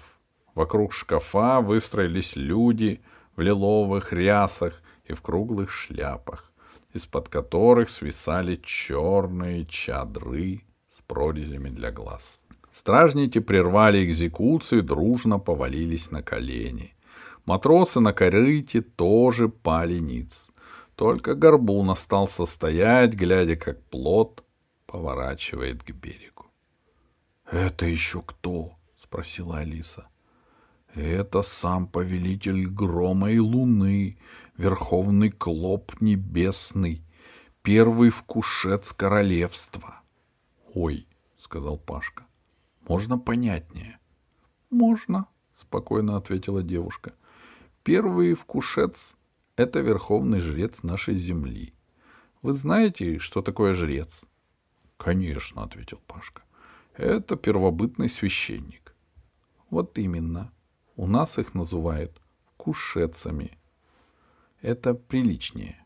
Вокруг 0.55 0.95
шкафа 0.95 1.61
выстроились 1.61 2.35
люди 2.35 3.03
в 3.37 3.43
лиловых 3.43 4.13
рясах 4.13 4.83
и 5.05 5.13
в 5.13 5.21
круглых 5.21 5.71
шляпах, 5.71 6.51
из-под 6.95 7.29
которых 7.29 7.91
свисали 7.91 8.59
черные 8.65 9.67
чадры 9.67 10.63
с 10.93 11.03
прорезями 11.03 11.69
для 11.69 11.91
глаз. 11.91 12.41
Стражники 12.73 13.39
прервали 13.39 14.03
экзекуцию 14.05 14.79
и 14.81 14.83
дружно 14.83 15.39
повалились 15.39 16.11
на 16.11 16.23
колени. 16.23 16.95
Матросы 17.45 18.01
на 18.01 18.15
корыте 18.15 18.81
тоже 18.81 19.51
пали 19.51 19.99
ниц. 19.99 20.49
Только 20.97 21.35
горбун 21.35 21.91
остался 21.91 22.47
стоять, 22.47 23.13
глядя, 23.13 23.57
как 23.57 23.83
плот 23.91 24.43
поворачивает 24.95 25.83
к 25.83 25.91
берегу.— 25.91 26.47
Это 27.51 27.85
еще 27.85 28.23
кто?— 28.23 28.77
спросила 28.97 29.59
Алиса.— 29.59 30.07
Это 30.95 31.43
сам 31.43 31.89
повелитель 31.89 32.69
грома 32.69 33.33
и 33.33 33.41
луны, 33.41 34.17
верховный 34.57 35.33
клоп 35.33 36.01
небесный, 36.01 37.03
первый 37.63 38.11
вкушец 38.11 38.93
королевства.— 38.93 40.01
Ой,— 40.75 41.09
сказал 41.39 41.77
Пашка,— 41.77 42.25
можно 42.89 43.19
понятнее?— 43.19 43.99
Можно,— 44.71 45.27
спокойно 45.55 46.17
ответила 46.17 46.63
девушка.— 46.63 47.15
Первый 47.83 48.35
вкушец— 48.35 49.17
это 49.57 49.81
верховный 49.81 50.39
жрец 50.39 50.85
нашей 50.85 51.17
земли. 51.17 51.75
Вы 52.43 52.53
знаете, 52.53 53.19
что 53.19 53.43
такое 53.43 53.75
жрец?— 53.75 54.23
Конечно,— 54.97 55.63
ответил 55.65 56.01
Пашка.— 56.07 56.43
Это 56.97 57.37
первобытный 57.37 58.09
священник.— 58.09 58.95
Вот 59.71 59.99
именно. 59.99 60.53
У 60.97 61.07
нас 61.07 61.39
их 61.39 61.55
называют 61.55 62.21
кушецами. 62.57 63.59
Это 64.63 64.95
приличнее. 64.95 65.85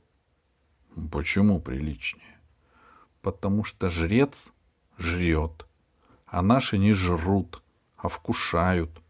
—Почему 1.11 1.61
приличнее?— 1.61 2.38
Потому 3.23 3.65
что 3.65 3.88
жрец 3.88 4.53
жрет, 4.99 5.67
а 6.27 6.43
наши 6.43 6.77
не 6.79 6.93
жрут, 6.93 7.62
а 7.97 8.09
вкушают. 8.09 9.03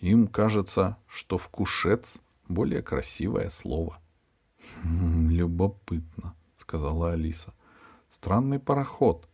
Им 0.00 0.26
кажется, 0.28 0.96
что 1.06 1.38
вкушец— 1.38 2.18
более 2.48 2.82
красивое 2.82 3.50
слово.— 3.50 4.00
Любопытно,— 4.84 6.34
сказала 6.58 7.12
Алиса.— 7.12 7.54
Странный 8.20 8.58
пароход. 8.58 9.26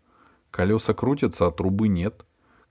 Колеса 0.52 0.94
крутятся, 0.94 1.48
а 1.48 1.50
трубы 1.50 1.88
нет. 1.88 2.24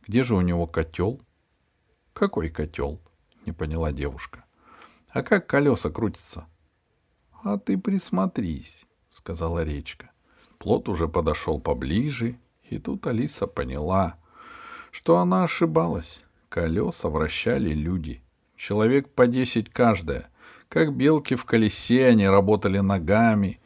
Где 0.07 0.24
же 0.24 0.38
у 0.38 0.41
него 0.41 0.65
котел?— 0.65 1.19
Какой 2.13 2.50
котел?— 2.50 3.01
не 3.45 3.51
поняла 3.51 3.91
девушка.— 3.91 4.45
А 5.10 5.24
как 5.24 5.45
колеса 5.45 5.89
крутятся?— 5.89 6.45
А 7.43 7.57
ты 7.57 7.77
присмотрись,— 7.77 8.86
сказала 9.12 9.65
речка. 9.65 10.12
Плот 10.57 10.88
уже 10.88 11.10
подошел 11.10 11.60
поближе, 11.60 12.39
и 12.63 12.79
тут 12.79 13.05
Алиса 13.07 13.45
поняла, 13.45 14.15
что 14.91 15.17
она 15.17 15.43
ошибалась. 15.43 16.24
Колеса 16.48 17.10
вращали 17.10 17.74
люди. 17.74 18.24
Человек 18.55 19.10
по 19.10 19.27
десять 19.27 19.69
каждая. 19.69 20.29
Как 20.69 20.95
белки 20.95 21.36
в 21.36 21.43
колесе 21.43 22.05
они 22.05 22.25
работали 22.25 22.79
ногами, 22.79 23.60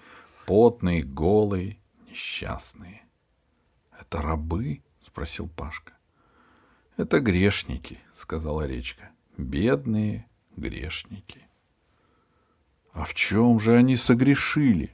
потные, 0.47 1.03
голые, 1.03 1.78
несчастные.— 2.19 3.01
Это 3.99 4.21
рабы?— 4.21 4.81
спросил 4.99 5.47
Пашка.— 5.47 5.93
Это 6.97 7.21
грешники,— 7.21 7.99
сказала 8.15 8.67
речка.— 8.67 9.09
Бедные 9.37 10.27
грешники.— 10.57 11.47
А 12.93 13.05
в 13.05 13.13
чем 13.13 13.59
же 13.59 13.75
они 13.75 13.95
согрешили? 13.95 14.93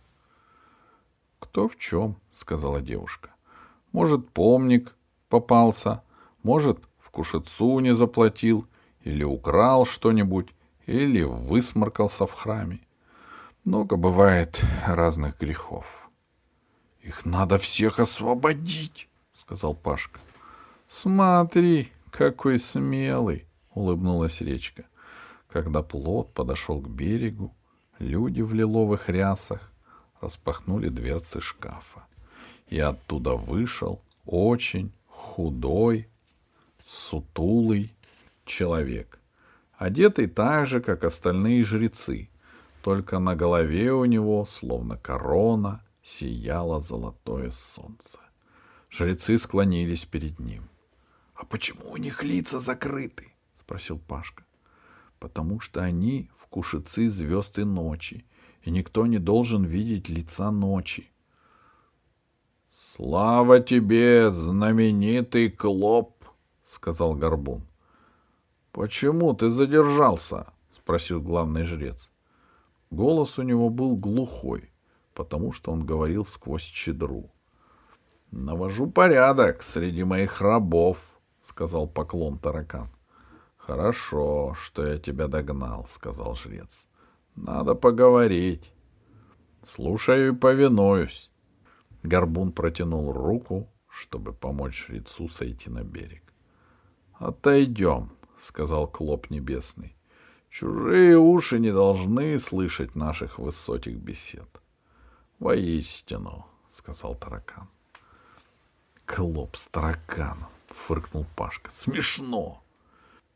—Кто 1.39 1.67
в 1.67 1.77
чем,— 1.77 2.17
сказала 2.31 2.79
девушка.— 2.79 3.31
Может, 3.91 4.29
помник 4.29 4.95
попался, 5.29 6.03
может, 6.43 6.77
в 6.99 7.09
кушецу 7.09 7.79
не 7.79 7.95
заплатил, 7.95 8.67
или 9.01 9.23
украл 9.23 9.85
что-нибудь, 9.85 10.49
или 10.85 11.23
высморкался 11.23 12.27
в 12.27 12.33
храме. 12.33 12.81
Много 13.63 13.95
бывает 13.95 14.61
разных 14.85 15.39
грехов. 15.39 16.04
Их 17.05 17.23
надо 17.23 17.59
всех 17.59 17.99
освободить, 17.99 19.07
сказал 19.39 19.75
Пашка. 19.75 20.19
Смотри, 20.87 21.91
какой 22.09 22.57
смелый, 22.57 23.45
улыбнулась 23.75 24.41
речка. 24.41 24.85
Когда 25.47 25.83
плот 25.83 26.33
подошел 26.33 26.81
к 26.81 26.89
берегу, 26.89 27.53
люди 27.99 28.41
в 28.41 28.55
лиловых 28.55 29.07
рясах 29.07 29.71
распахнули 30.19 30.89
дверцы 30.89 31.41
шкафа. 31.41 32.07
И 32.69 32.79
оттуда 32.79 33.35
вышел 33.35 34.01
очень 34.25 34.91
худой, 35.07 36.09
сутулый 36.87 37.93
человек, 38.45 39.19
одетый 39.77 40.25
так 40.25 40.65
же, 40.65 40.81
как 40.81 41.03
остальные 41.03 41.65
жрецы, 41.65 42.29
только 42.81 43.19
на 43.19 43.35
голове 43.35 43.93
у 43.93 44.05
него, 44.05 44.45
словно 44.45 44.97
корона, 44.97 45.84
сияло 46.05 46.79
золотое 46.79 47.49
солнце. 47.49 48.19
Жрецы 48.89 49.37
склонились 49.39 50.05
перед 50.05 50.39
ним.— 50.39 50.69
А 51.35 51.45
почему 51.45 51.91
у 51.91 51.97
них 51.97 52.23
лица 52.23 52.59
закрыты?— 52.59 53.33
спросил 53.55 53.99
Пашка.— 53.99 54.45
Потому 55.19 55.59
что 55.59 55.81
они 55.81 56.29
вкушицы 56.37 57.09
звезд 57.09 57.57
и 57.59 57.63
ночи, 57.63 58.23
и 58.61 58.71
никто 58.71 59.07
не 59.07 59.17
должен 59.17 59.65
видеть 59.65 60.07
лица 60.07 60.51
ночи.— 60.51 61.09
Слава 62.95 63.59
тебе, 63.59 64.29
знаменитый 64.31 65.49
Клоп!— 65.49 66.23
сказал 66.63 67.15
Горбун.— 67.15 67.67
Почему 68.71 69.33
ты 69.33 69.49
задержался?— 69.49 70.53
спросил 70.77 71.19
главный 71.19 71.63
жрец. 71.63 72.11
Голос 72.91 73.39
у 73.39 73.41
него 73.41 73.69
был 73.69 73.97
глухой— 73.97 74.69
потому 75.15 75.53
что 75.53 75.71
он 75.71 75.85
говорил 75.85 76.25
сквозь 76.25 76.61
чедру.— 76.63 77.31
Навожу 78.31 78.87
порядок 78.87 79.63
среди 79.63 80.03
моих 80.03 80.41
рабов,— 80.41 80.97
сказал 81.41 81.87
поклон 81.87 82.37
таракан.— 82.37 82.89
Хорошо, 83.57 84.53
что 84.59 84.85
я 84.85 84.99
тебя 84.99 85.27
догнал,— 85.27 85.87
сказал 85.91 86.35
жрец.— 86.35 86.85
Надо 87.35 87.75
поговорить.— 87.75 88.71
Слушаю 89.65 90.33
и 90.33 90.35
повинуюсь. 90.35 91.31
Горбун 92.03 92.51
протянул 92.51 93.11
руку, 93.13 93.67
чтобы 93.87 94.33
помочь 94.33 94.85
жрецу 94.85 95.29
сойти 95.29 95.69
на 95.69 95.83
берег.— 95.83 96.21
Отойдем,— 97.13 98.11
сказал 98.41 98.87
Клоп 98.87 99.29
Небесный.— 99.29 99.95
Чужие 100.49 101.17
уши 101.17 101.59
не 101.59 101.71
должны 101.71 102.37
слышать 102.39 102.95
наших 102.95 103.39
высоких 103.39 103.97
бесед.— 103.97 104.49
Воистину, 105.39 106.45
сказал 106.69 107.15
таракан. 107.15 107.67
Клоп 109.05 109.55
с 109.55 109.67
тараканом, 109.67 110.49
фыркнул 110.69 111.25
Пашка. 111.35 111.71
Смешно. 111.73 112.61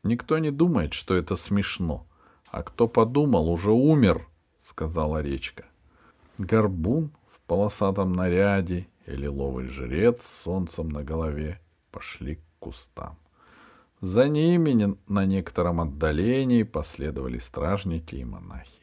Никто 0.03 0.38
не 0.38 0.51
думает, 0.51 0.93
что 0.93 1.15
это 1.15 1.35
смешно. 1.35 2.05
А 2.47 2.63
кто 2.63 2.88
подумал, 2.88 3.49
уже 3.49 3.71
умер, 3.71 4.27
сказала 4.62 5.21
речка. 5.21 5.65
Горбун 6.38 7.12
в 7.31 7.39
полосатом 7.41 8.13
наряде 8.13 8.88
и 9.05 9.12
лиловый 9.12 9.67
жрец 9.67 10.23
с 10.23 10.43
солнцем 10.43 10.89
на 10.89 11.03
голове 11.03 11.59
пошли 11.91 12.35
к 12.35 12.41
кустам. 12.59 13.17
За 14.01 14.29
ними 14.29 14.95
на 15.07 15.25
некотором 15.25 15.81
отдалении 15.81 16.63
последовали 16.63 17.38
стражники 17.38 18.15
и 18.15 18.23
монахи. 18.23 18.79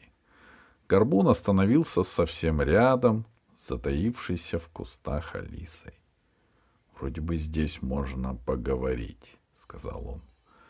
Горбун 0.87 1.27
остановился 1.27 2.03
совсем 2.03 2.61
рядом, 2.61 3.25
затаившийся 3.57 4.57
в 4.57 4.69
кустах 4.69 5.35
Алисой.— 5.35 5.93
Вроде 6.99 7.19
бы 7.19 7.35
здесь 7.35 7.81
можно 7.81 8.35
поговорить,— 8.35 9.37
сказал 9.57 10.07
он. 10.07 10.21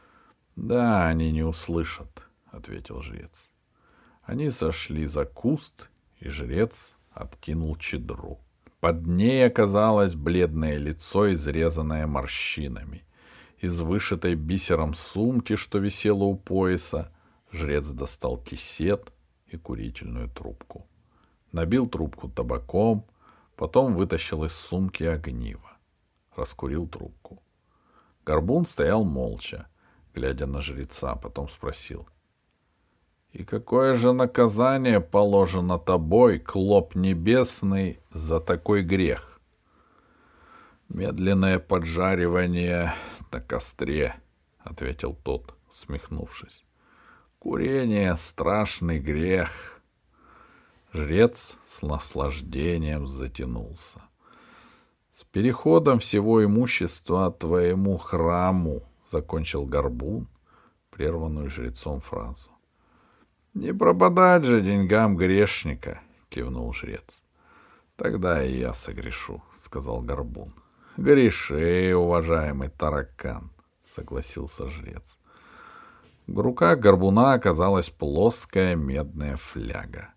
—Да, 0.56 1.08
они 1.08 1.32
не 1.32 1.44
услышат,— 1.44 2.24
ответил 2.52 3.02
жрец. 3.02 3.52
Они 4.24 4.50
сошли 4.50 5.06
за 5.06 5.26
куст, 5.26 5.88
и 6.20 6.30
жрец 6.30 6.96
откинул 7.12 7.76
чедру. 7.76 8.40
Под 8.80 9.06
ней 9.06 9.46
оказалось 9.46 10.16
бледное 10.16 10.78
лицо, 10.78 11.32
изрезанное 11.32 12.08
морщинами. 12.08 13.04
Из 13.60 13.80
вышитой 13.82 14.34
бисером 14.34 14.96
сумки, 14.96 15.56
что 15.56 15.78
висела 15.78 16.24
у 16.24 16.36
пояса, 16.36 17.12
жрец 17.52 17.88
достал 17.88 18.38
кисет— 18.38 19.14
и 19.50 19.58
курительную 19.58 20.30
трубку. 20.30 20.88
Набил 21.52 21.88
трубку 21.88 22.30
табаком, 22.30 23.06
потом 23.56 23.96
вытащил 23.96 24.44
из 24.44 24.54
сумки 24.54 25.04
огниво. 25.04 25.72
Раскурил 26.36 26.88
трубку. 26.88 27.42
Горбун 28.26 28.66
стоял 28.66 29.04
молча, 29.04 29.68
глядя 30.14 30.46
на 30.48 30.62
жреца, 30.62 31.16
потом 31.16 31.50
спросил. 31.50 32.08
«И 33.32 33.44
какое 33.44 33.94
же 33.94 34.14
наказание 34.14 35.00
положено 35.00 35.80
тобой, 35.80 36.40
клоп 36.40 36.96
небесный, 36.96 38.00
за 38.12 38.40
такой 38.40 38.84
грех?» 38.84 39.40
«Медленное 40.90 41.60
поджаривание 41.60 42.94
на 43.32 43.42
костре»,— 43.42 44.16
ответил 44.60 45.16
тот, 45.24 45.56
смехнувшись. 45.74 46.67
«Курение— 47.48 48.14
страшный 48.18 49.00
грех». 49.00 49.82
Жрец 50.92 51.56
с 51.66 51.82
наслаждением 51.82 53.08
затянулся. 53.08 54.02
С 55.14 55.24
переходом 55.24 56.00
всего 56.00 56.44
имущества 56.44 57.32
твоему 57.32 57.96
храму,— 57.96 58.84
закончил 59.10 59.66
Горбун, 59.66 60.28
прерванную 60.90 61.50
жрецом 61.50 62.02
фразу.— 62.02 62.50
Не 63.54 63.74
пропадать 63.74 64.44
же 64.44 64.60
деньгам 64.60 65.16
грешника,— 65.16 66.02
кивнул 66.30 66.74
жрец.— 66.74 67.22
Тогда 67.96 68.44
и 68.44 68.58
я 68.58 68.74
согрешу,— 68.74 69.42
сказал 69.56 70.02
Горбун.— 70.02 70.54
Греши, 70.98 71.96
уважаемый 71.96 72.68
таракан,— 72.68 73.52
согласился 73.96 74.70
жрец. 74.70 75.18
В 76.28 76.40
руках 76.40 76.80
горбуна 76.80 77.34
оказалась 77.34 77.90
плоская 77.90 78.76
медная 78.76 79.38
фляга. 79.38 80.14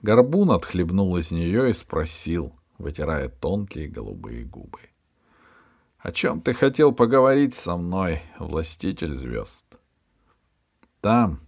Горбун 0.00 0.50
отхлебнул 0.50 1.14
из 1.18 1.30
нее 1.30 1.68
и 1.68 1.74
спросил, 1.74 2.54
вытирая 2.78 3.28
тонкие 3.28 3.88
голубые 3.88 4.44
губы.— 4.44 4.80
О 5.98 6.12
чем 6.12 6.40
ты 6.40 6.54
хотел 6.54 6.92
поговорить 6.92 7.54
со 7.54 7.76
мной, 7.76 8.22
властитель 8.38 9.14
звезд?— 9.14 9.66
Там, 11.02 11.40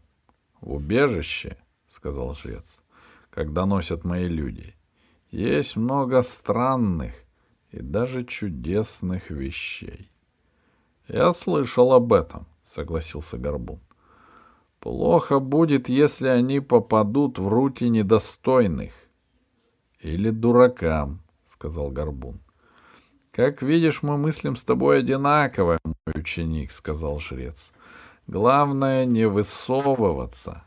в 0.61 0.75
убежище,— 0.75 1.57
сказал 1.89 2.35
жрец,— 2.35 2.81
когда 3.31 3.65
носят 3.65 4.05
мои 4.05 4.29
люди, 4.29 4.75
есть 5.31 5.75
много 5.77 6.21
странных 6.21 7.15
и 7.71 7.81
даже 7.81 8.27
чудесных 8.27 9.31
вещей.— 9.31 10.13
Я 11.09 11.33
слышал 11.33 11.95
об 11.95 12.13
этом,— 12.13 12.47
согласился 12.67 13.39
Горбун.— 13.39 13.81
Плохо 14.83 15.39
будет, 15.39 15.89
если 15.89 16.27
они 16.27 16.59
попадут 16.59 17.39
в 17.39 17.47
руки 17.47 17.89
недостойных 17.89 18.93
или 20.01 20.31
дуракам, 20.31 21.21
сказал 21.49 21.93
Горбун. 21.93 22.41
Как 23.31 23.63
видишь, 23.63 24.03
мы 24.03 24.19
мыслим 24.19 24.57
с 24.57 24.65
тобой 24.65 24.99
одинаково, 24.99 25.79
мой 25.85 26.15
ученик, 26.21 26.73
сказал 26.73 27.21
жрец. 27.21 27.71
Главное 28.27 29.05
не 29.05 29.29
высовываться. 29.29 30.65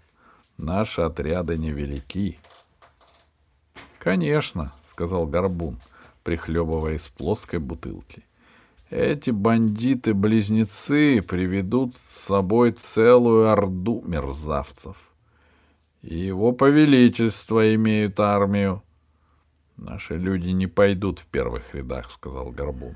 Наши 0.55 1.01
отряды 1.01 1.57
невелики. 1.57 2.39
Конечно, 3.99 4.71
сказал 4.89 5.27
Горбун, 5.27 5.81
прихлебывая 6.23 6.93
из 6.93 7.09
плоской 7.09 7.59
бутылки. 7.59 8.23
Эти 8.91 9.31
бандиты-близнецы 9.31 11.21
приведут 11.21 11.95
с 11.95 12.25
собой 12.25 12.71
целую 12.71 13.49
орду 13.49 14.03
мерзавцев. 14.05 14.95
И 16.03 16.15
его 16.15 16.51
повеличество 16.51 17.73
имеют 17.73 18.19
армию. 18.19 18.83
Наши 19.75 20.17
люди 20.17 20.49
не 20.49 20.67
пойдут 20.67 21.19
в 21.19 21.25
первых 21.25 21.73
рядах, 21.73 22.11
сказал 22.11 22.51
Горбун. 22.51 22.95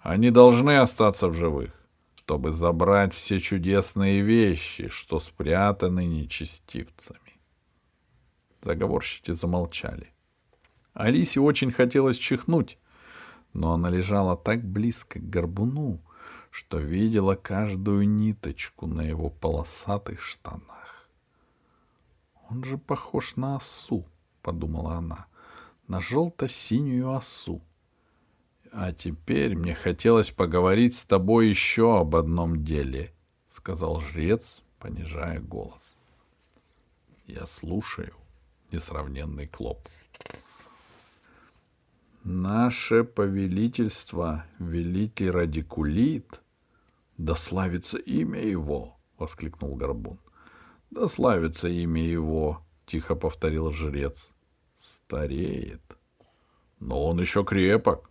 Они 0.00 0.30
должны 0.30 0.78
остаться 0.78 1.28
в 1.28 1.34
живых, 1.34 1.70
чтобы 2.16 2.52
забрать 2.52 3.14
все 3.14 3.38
чудесные 3.38 4.20
вещи, 4.20 4.88
что 4.88 5.20
спрятаны 5.20 6.06
нечестивцами. 6.06 7.20
Заговорщики 8.62 9.30
замолчали. 9.30 10.12
Алисе 10.92 11.40
очень 11.40 11.70
хотелось 11.70 12.18
чихнуть, 12.18 12.78
но 13.54 13.72
она 13.72 13.88
лежала 13.88 14.36
так 14.36 14.62
близко 14.62 15.18
к 15.18 15.30
горбуну, 15.30 16.00
что 16.50 16.78
видела 16.78 17.34
каждую 17.34 18.08
ниточку 18.08 18.86
на 18.86 19.00
его 19.00 19.30
полосатых 19.30 20.20
штанах. 20.20 21.08
«Он 22.50 22.62
же 22.62 22.76
похож 22.76 23.36
на 23.36 23.56
осу»,— 23.56 24.04
подумала 24.42 24.96
она 24.96 25.26
на 25.88 26.00
желто-синюю 26.00 27.12
осу. 27.12 27.62
А 28.72 28.92
теперь 28.92 29.54
мне 29.56 29.74
хотелось 29.74 30.30
поговорить 30.30 30.96
с 30.96 31.04
тобой 31.04 31.48
еще 31.48 31.98
об 32.00 32.16
одном 32.16 32.64
деле,— 32.64 33.12
сказал 33.48 34.00
жрец, 34.00 34.62
понижая 34.78 35.40
голос. 35.40 35.94
Я 37.26 37.46
слушаю, 37.46 38.14
несравненный 38.72 39.46
Клоп. 39.46 39.88
Наше 42.24 43.04
повелительство, 43.04 44.44
великий 44.58 45.30
радикулит, 45.30 46.40
да 47.18 47.34
славится 47.34 47.98
имя 47.98 48.40
его,— 48.40 48.96
воскликнул 49.18 49.76
Горбун. 49.76 50.18
Да 50.90 51.06
славится 51.06 51.68
имя 51.68 52.02
его,— 52.02 52.62
тихо 52.86 53.14
повторил 53.14 53.70
жрец 53.70 54.34
стареет. 54.84 55.82
Но 56.80 57.06
он 57.06 57.20
еще 57.20 57.44
крепок. 57.44 58.10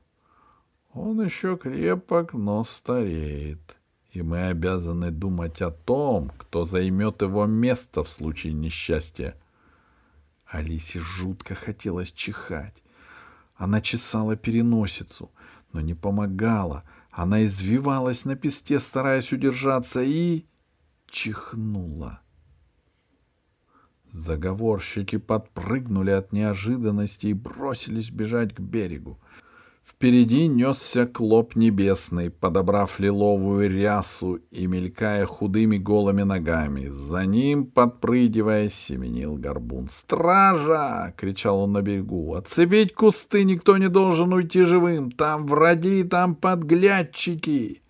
Он 0.93 1.23
еще 1.23 1.57
крепок, 1.57 2.33
но 2.33 2.63
стареет. 2.63 3.77
И 4.11 4.21
мы 4.21 4.47
обязаны 4.47 5.11
думать 5.11 5.61
о 5.61 5.71
том, 5.71 6.31
кто 6.37 6.65
займет 6.65 7.21
его 7.21 7.45
место 7.45 8.03
в 8.03 8.09
случае 8.09 8.53
несчастья. 8.53 9.35
Алисе 10.45 10.99
жутко 10.99 11.55
хотелось 11.55 12.11
чихать. 12.11 12.82
Она 13.55 13.81
чесала 13.81 14.35
переносицу, 14.35 15.31
но 15.71 15.81
не 15.81 15.93
помогала. 15.93 16.83
Она 17.11 17.45
извивалась 17.45 18.25
на 18.25 18.35
песте, 18.35 18.79
стараясь 18.79 19.31
удержаться, 19.31 20.01
и 20.01 20.45
чихнула. 21.07 22.21
Заговорщики 24.09 25.17
подпрыгнули 25.17 26.11
от 26.11 26.33
неожиданности 26.33 27.27
и 27.27 27.33
бросились 27.33 28.11
бежать 28.11 28.53
к 28.53 28.59
берегу. 28.59 29.19
Впереди 30.03 30.47
несся 30.49 31.05
клоп 31.05 31.55
небесный, 31.55 32.29
подобрав 32.29 32.99
лиловую 32.99 33.69
рясу 33.69 34.41
и 34.51 34.67
мелькая 34.67 35.25
худыми 35.25 35.77
голыми 35.77 36.23
ногами. 36.23 36.89
За 36.89 37.25
ним, 37.25 37.65
подпрыгивая, 37.65 38.67
семенил 38.67 39.37
горбун. 39.37 39.87
«Стража!»— 39.89 41.13
кричал 41.17 41.61
он 41.61 41.71
на 41.71 41.81
берегу. 41.81 42.33
«Отцепить 42.33 42.93
кусты! 42.93 43.45
Никто 43.45 43.77
не 43.77 43.87
должен 43.87 44.33
уйти 44.33 44.63
живым! 44.63 45.09
Там 45.09 45.45
враги, 45.45 46.03
там 46.03 46.35
подглядчики!» 46.35 47.81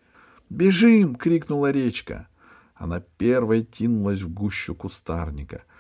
«Бежим!»— 0.52 1.16
крикнула 1.20 1.72
речка. 1.72 2.28
Она 2.76 3.00
первой 3.18 3.64
кинулась 3.64 4.22
в 4.22 4.32
гущу 4.32 4.76
кустарника— 4.76 5.64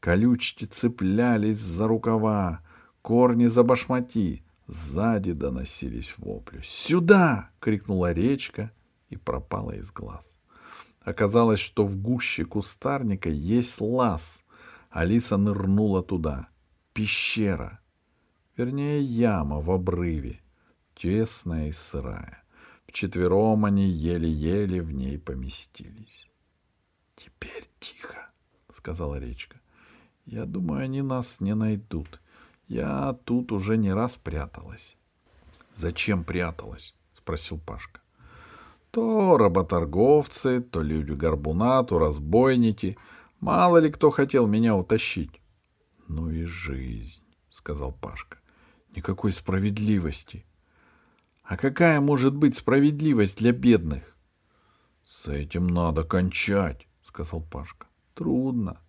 Колючки 0.00 0.64
цеплялись 0.64 1.60
за 1.60 1.86
рукава, 1.86 2.60
корни 3.02 3.46
за 3.46 3.62
башмаки. 3.62 4.42
Сзади 4.68 5.32
доносились 5.32 6.14
вопли. 6.18 6.60
«Сюда!»— 6.64 7.50
крикнула 7.60 8.12
речка 8.12 8.72
и 9.08 9.16
пропала 9.16 9.72
из 9.72 9.90
глаз. 9.90 10.38
Оказалось, 11.00 11.60
что 11.60 11.84
в 11.84 11.96
гуще 11.96 12.44
кустарника 12.44 13.28
есть 13.28 13.80
лаз. 13.80 14.44
Алиса 14.90 15.36
нырнула 15.36 16.02
туда. 16.02 16.48
Пещера. 16.92 17.80
Вернее, 18.56 19.02
яма 19.02 19.60
в 19.60 19.70
обрыве. 19.70 20.40
Тесная 20.96 21.68
и 21.68 21.72
сырая. 21.72 22.42
Вчетвером 22.86 23.66
они 23.66 23.86
еле-еле 23.86 24.82
в 24.82 24.90
ней 24.90 25.18
поместились.— 25.18 26.26
Теперь 27.16 27.68
тихо,— 27.78 28.30
сказала 28.74 29.18
речка. 29.18 29.60
Я 30.26 30.44
думаю, 30.44 30.82
они 30.82 31.02
нас 31.02 31.36
не 31.38 31.54
найдут. 31.54 32.20
Я 32.68 33.16
тут 33.24 33.52
уже 33.52 33.76
не 33.76 33.92
раз 33.92 34.16
пряталась. 34.16 34.96
Зачем 35.74 36.24
пряталась? 36.24 36.94
спросил 37.14 37.58
Пашка. 37.58 38.00
То 38.90 39.36
работорговцы, 39.36 40.60
то 40.60 40.80
люди 40.80 41.12
горбуна, 41.12 41.84
то 41.84 41.98
разбойники. 41.98 42.96
Мало 43.40 43.78
ли 43.78 43.90
кто 43.90 44.10
хотел 44.10 44.46
меня 44.46 44.74
утащить. 44.74 45.40
Ну 46.08 46.30
и 46.30 46.44
жизнь, 46.44 47.22
сказал 47.50 47.92
Пашка. 47.92 48.38
Никакой 48.94 49.32
справедливости. 49.32 50.46
А 51.44 51.56
какая 51.56 52.00
может 52.00 52.34
быть 52.34 52.56
справедливость 52.56 53.38
для 53.38 53.52
бедных? 53.52 54.16
С 55.04 55.28
этим 55.28 55.68
надо 55.68 56.02
кончать, 56.02 56.88
сказал 57.06 57.42
Пашка. 57.42 57.86
Трудно. 58.14 58.80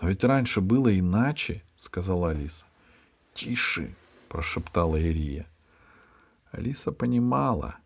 Но 0.00 0.08
ведь 0.08 0.24
раньше 0.24 0.60
было 0.60 0.98
иначе, 0.98 1.62
сказала 1.78 2.30
Алиса. 2.30 2.64
Тише, 3.40 3.94
прошептала 4.28 5.00
Ирия. 5.00 5.46
Алиса 6.52 6.92
понимала, 6.92 7.76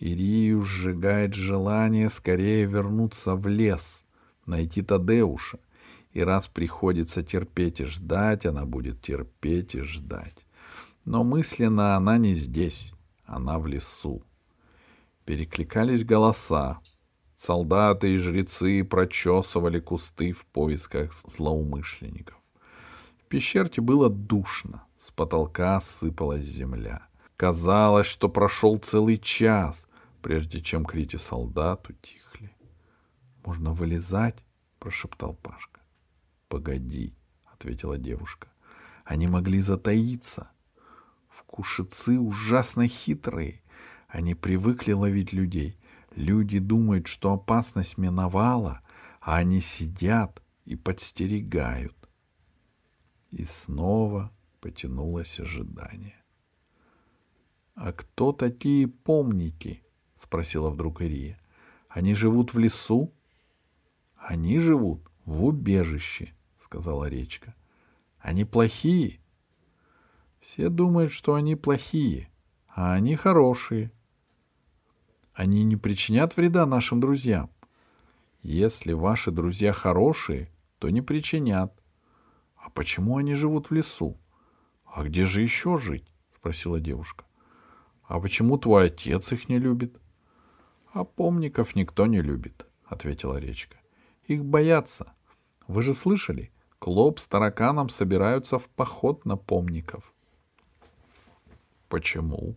Ирию 0.00 0.62
сжигает 0.62 1.32
желание 1.34 2.10
скорее 2.10 2.64
вернуться 2.64 3.36
в 3.36 3.46
лес, 3.46 4.04
найти 4.46 4.82
Тадеуша. 4.82 5.60
И 6.12 6.22
раз 6.22 6.48
приходится 6.48 7.22
терпеть 7.22 7.80
и 7.80 7.84
ждать, 7.84 8.46
она 8.46 8.64
будет 8.64 9.00
терпеть 9.00 9.76
и 9.76 9.82
ждать. 9.82 10.44
Но 11.04 11.22
мысленно 11.22 11.94
она 11.94 12.18
не 12.18 12.34
здесь, 12.34 12.92
она 13.26 13.60
в 13.60 13.66
лесу. 13.68 14.24
Перекликались 15.24 16.04
голоса. 16.04 16.80
Солдаты 17.36 18.14
и 18.14 18.16
жрецы 18.16 18.82
прочесывали 18.82 19.78
кусты 19.78 20.32
в 20.32 20.46
поисках 20.46 21.12
злоумышленников. 21.26 22.36
В 23.18 23.28
пещерке 23.28 23.80
было 23.80 24.08
душно, 24.08 24.85
с 25.06 25.12
потолка 25.12 25.80
сыпалась 25.80 26.44
земля. 26.44 27.06
Казалось, 27.36 28.08
что 28.08 28.28
прошел 28.28 28.76
целый 28.78 29.18
час, 29.18 29.84
прежде 30.20 30.60
чем 30.60 30.84
крики 30.84 31.16
солдат 31.16 31.88
утихли. 31.88 32.50
«Можно 33.44 33.72
вылезать?»— 33.72 34.44
прошептал 34.80 35.34
Пашка. 35.34 35.80
«Погоди»,— 36.48 37.14
ответила 37.44 37.98
девушка. 37.98 38.48
«Они 39.04 39.28
могли 39.28 39.60
затаиться. 39.60 40.50
Вкушицы 41.28 42.18
ужасно 42.18 42.88
хитрые. 42.88 43.62
Они 44.08 44.34
привыкли 44.34 44.90
ловить 44.90 45.32
людей. 45.32 45.78
Люди 46.16 46.58
думают, 46.58 47.06
что 47.06 47.32
опасность 47.32 47.96
миновала, 47.96 48.80
а 49.20 49.36
они 49.36 49.60
сидят 49.60 50.42
и 50.64 50.74
подстерегают. 50.74 51.94
И 53.30 53.44
снова 53.44 54.32
потянулось 54.66 55.38
ожидание. 55.38 56.16
«А 57.76 57.92
кто 57.92 58.32
такие 58.32 58.88
помники?»— 58.88 59.84
спросила 60.16 60.70
вдруг 60.70 61.02
Ирия. 61.02 61.40
«Они 61.88 62.14
живут 62.14 62.52
в 62.52 62.58
лесу?» 62.58 63.14
«Они 64.16 64.58
живут 64.58 65.08
в 65.24 65.44
убежище»,— 65.44 66.34
сказала 66.56 67.04
речка. 67.04 67.54
«Они 68.18 68.44
плохие?» 68.44 69.20
«Все 70.40 70.68
думают, 70.68 71.12
что 71.12 71.34
они 71.34 71.54
плохие, 71.54 72.28
а 72.66 72.94
они 72.94 73.14
хорошие. 73.14 73.92
Они 75.32 75.62
не 75.62 75.76
причинят 75.76 76.36
вреда 76.36 76.66
нашим 76.66 76.98
друзьям. 76.98 77.50
Если 78.42 78.94
ваши 78.94 79.30
друзья 79.30 79.72
хорошие, 79.72 80.50
то 80.80 80.90
не 80.90 81.02
причинят. 81.02 81.72
А 82.56 82.68
почему 82.70 83.18
они 83.18 83.34
живут 83.34 83.70
в 83.70 83.72
лесу? 83.72 84.18
А 84.96 85.04
где 85.04 85.26
же 85.26 85.42
еще 85.42 85.76
жить? 85.76 86.10
Спросила 86.34 86.80
девушка. 86.80 87.26
А 88.04 88.18
почему 88.18 88.56
твой 88.56 88.86
отец 88.86 89.30
их 89.30 89.50
не 89.50 89.58
любит? 89.58 90.00
А 90.94 91.04
помников 91.04 91.76
никто 91.76 92.06
не 92.06 92.22
любит, 92.22 92.66
ответила 92.86 93.36
речка. 93.36 93.76
Их 94.26 94.42
боятся. 94.42 95.12
Вы 95.68 95.82
же 95.82 95.92
слышали? 95.92 96.50
Клоп 96.78 97.20
с 97.20 97.26
тараканом 97.26 97.90
собираются 97.90 98.58
в 98.58 98.70
поход 98.70 99.26
на 99.26 99.36
помников. 99.36 100.14
Почему? 101.88 102.56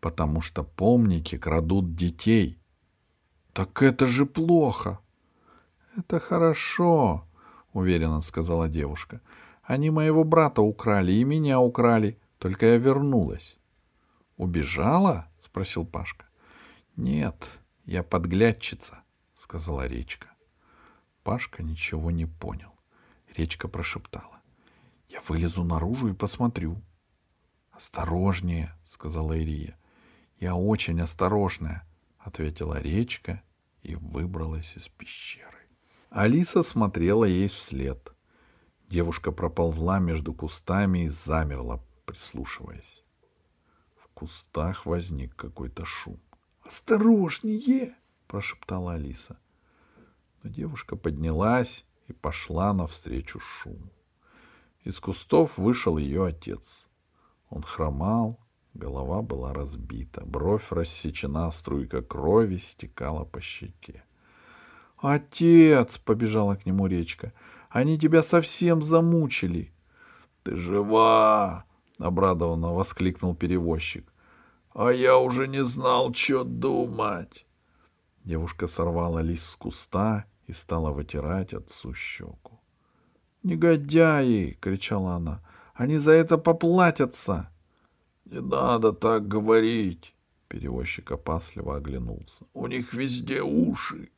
потому 0.00 0.40
что 0.40 0.64
помники 0.64 1.36
крадут 1.36 1.94
детей. 1.94 2.58
Так 3.52 3.82
это 3.82 4.06
же 4.06 4.26
плохо. 4.26 4.98
Это 5.96 6.18
хорошо, 6.20 7.24
уверенно 7.72 8.20
сказала 8.20 8.68
девушка. 8.68 9.20
Они 9.70 9.88
моего 9.88 10.24
брата 10.24 10.62
украли 10.62 11.12
и 11.12 11.22
меня 11.22 11.60
украли, 11.60 12.18
только 12.38 12.66
я 12.66 12.76
вернулась. 12.76 13.56
Убежала? 14.36 15.28
спросил 15.44 15.86
Пашка. 15.86 16.26
Нет, 16.96 17.36
я 17.84 18.02
подглядчица, 18.02 19.04
сказала 19.36 19.86
Речка. 19.86 20.26
Пашка 21.22 21.62
ничего 21.62 22.10
не 22.10 22.26
понял. 22.26 22.72
Речка 23.36 23.68
прошептала. 23.68 24.40
Я 25.08 25.20
вылезу 25.28 25.62
наружу 25.62 26.08
и 26.08 26.14
посмотрю. 26.14 26.82
Осторожнее, 27.70 28.74
сказала 28.86 29.34
Ирия. 29.38 29.78
Я 30.40 30.56
очень 30.56 31.00
осторожная, 31.00 31.86
ответила 32.18 32.80
речка 32.80 33.40
и 33.84 33.94
выбралась 33.94 34.76
из 34.76 34.88
пещеры. 34.88 35.68
Алиса 36.10 36.62
смотрела 36.62 37.24
ей 37.24 37.46
вслед. 37.46 38.12
Девушка 38.90 39.30
проползла 39.32 40.00
между 40.00 40.34
кустами 40.34 41.04
и 41.04 41.08
замерла, 41.08 41.80
прислушиваясь. 42.04 43.04
В 43.96 44.08
кустах 44.08 44.84
возник 44.84 45.34
какой-то 45.36 45.84
шум. 45.84 46.20
«Осторожнее!»— 46.62 47.94
прошептала 48.26 48.94
Алиса. 48.94 49.38
Но 50.42 50.50
девушка 50.50 50.96
поднялась 50.96 51.84
и 52.08 52.12
пошла 52.12 52.72
навстречу 52.72 53.38
шуму. 53.38 53.92
Из 54.82 54.98
кустов 54.98 55.56
вышел 55.56 55.96
ее 55.96 56.26
отец. 56.26 56.88
Он 57.48 57.62
хромал, 57.62 58.38
Голова 58.74 59.20
была 59.20 59.52
разбита, 59.52 60.24
бровь 60.24 60.70
рассечена, 60.70 61.50
струйка 61.50 62.02
крови 62.02 62.56
стекала 62.56 63.24
по 63.24 63.40
щеке. 63.40 64.04
«Отец!»— 64.96 65.98
побежала 66.04 66.54
к 66.54 66.66
нему 66.66 66.86
речка. 66.86 67.32
«Они 67.70 67.98
тебя 67.98 68.22
совсем 68.22 68.82
замучили!» 68.82 69.72
«Ты 70.42 70.56
жива!»— 70.56 71.64
обрадованно 71.98 72.74
воскликнул 72.74 73.34
перевозчик. 73.34 74.12
«А 74.74 74.90
я 74.90 75.16
уже 75.16 75.48
не 75.48 75.64
знал, 75.64 76.12
что 76.14 76.44
думать!» 76.44 77.46
Девушка 78.24 78.68
сорвала 78.68 79.20
лист 79.20 79.50
с 79.50 79.56
куста 79.56 80.26
и 80.46 80.52
стала 80.52 80.90
вытирать 80.90 81.54
отцу 81.54 81.94
щеку. 81.94 82.60
«Негодяи!»— 83.42 84.58
кричала 84.60 85.14
она. 85.14 85.40
«Они 85.74 85.96
за 85.96 86.12
это 86.12 86.36
поплатятся!» 86.36 87.50
Не 88.30 88.40
надо 88.40 88.92
так 88.92 89.26
говорить. 89.26 90.14
Перевозчик 90.48 91.10
опасливо 91.10 91.76
оглянулся. 91.76 92.44
У 92.54 92.66
них 92.68 92.94
везде 92.94 93.42
уши. 93.42 94.08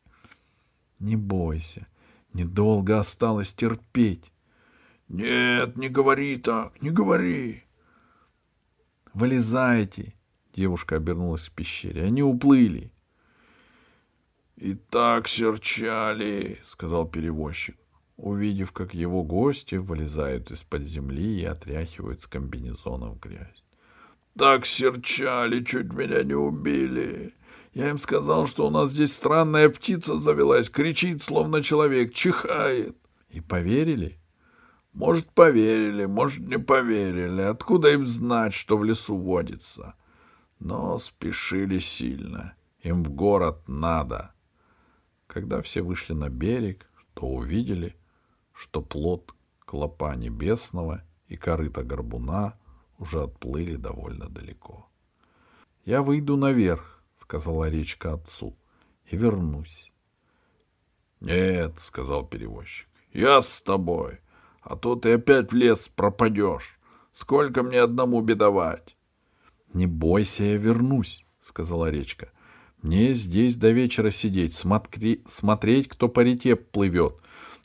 Не 0.99 1.17
бойся, 1.17 1.87
недолго 2.35 2.99
осталось 2.99 3.53
терпеть. 3.53 4.33
Нет, 5.09 5.77
не 5.77 5.89
говори 5.89 6.37
так, 6.37 6.81
не 6.81 6.91
говори. 6.91 7.65
Вылезайте. 9.13 10.15
Девушка 10.55 10.97
обернулась 10.97 11.49
в 11.49 11.53
пещере. 11.53 12.05
Они 12.05 12.23
уплыли. 12.23 12.93
И 14.57 14.75
так 14.75 15.29
серчали, 15.29 16.61
сказал 16.65 17.09
перевозчик, 17.09 17.77
увидев, 18.17 18.73
как 18.73 18.95
его 18.95 19.25
гости 19.25 19.75
вылезают 19.75 20.51
из-под 20.51 20.85
земли 20.85 21.41
и 21.41 21.45
отряхивают 21.45 22.23
с 22.23 22.27
комбинезонов 22.27 23.19
грязь. 23.19 23.65
Так 24.39 24.65
серчали, 24.65 25.65
чуть 25.65 25.93
меня 25.93 26.23
не 26.23 26.35
убили. 26.35 27.35
Я 27.73 27.91
им 27.91 27.99
сказал, 27.99 28.47
что 28.47 28.67
у 28.67 28.71
нас 28.71 28.91
здесь 28.91 29.13
странная 29.13 29.69
птица 29.69 30.19
завелась, 30.19 30.69
кричит, 30.69 31.23
словно 31.23 31.63
человек, 31.63 32.13
чихает. 32.13 32.97
И 33.31 33.41
поверили? 33.41 34.19
Может, 34.93 35.31
поверили, 35.31 36.05
может, 36.05 36.47
не 36.47 36.59
поверили. 36.59 37.43
Откуда 37.43 37.93
им 37.93 38.05
знать, 38.05 38.53
что 38.53 38.77
в 38.77 38.85
лесу 38.85 39.17
водится? 39.17 39.95
Но 40.59 40.99
спешили 40.99 41.79
сильно. 41.79 42.55
Им 42.83 43.03
в 43.05 43.11
город 43.11 43.67
надо. 43.67 44.35
Когда 45.27 45.63
все 45.63 45.81
вышли 45.81 46.13
на 46.13 46.29
берег, 46.29 46.87
то 47.15 47.27
увидели, 47.27 47.97
что 48.53 48.83
плод 48.83 49.35
клопа 49.61 50.15
небесного 50.15 51.03
и 51.27 51.37
корыта 51.37 51.83
горбуна— 51.83 52.59
уже 53.03 53.23
отплыли 53.25 53.77
довольно 53.77 54.29
далеко.— 54.29 54.89
Я 55.85 56.03
выйду 56.03 56.37
наверх,— 56.37 56.92
сказала 57.33 57.71
речка 57.71 58.13
отцу,— 58.13 58.55
и 59.11 59.17
вернусь.— 59.17 59.91
Нет,— 61.21 61.73
сказал 61.79 62.27
перевозчик,— 62.27 62.87
я 63.15 63.41
с 63.41 63.63
тобой, 63.63 64.19
а 64.61 64.77
то 64.77 64.97
ты 64.97 65.15
опять 65.15 65.51
в 65.51 65.55
лес 65.55 65.89
пропадешь. 65.97 66.79
Сколько 67.15 67.63
мне 67.63 67.81
одному 67.81 68.21
бедовать?— 68.21 68.99
Не 69.73 69.87
бойся, 69.87 70.45
я 70.45 70.59
вернусь,— 70.59 71.25
сказала 71.41 71.89
речка.— 71.89 72.29
Мне 72.83 73.15
здесь 73.15 73.57
до 73.57 73.71
вечера 73.71 74.11
сидеть, 74.11 74.55
смотри, 74.55 75.25
смотреть, 75.27 75.89
кто 75.89 76.11
по 76.11 76.21
реке 76.21 76.55
плывет. 76.55 77.17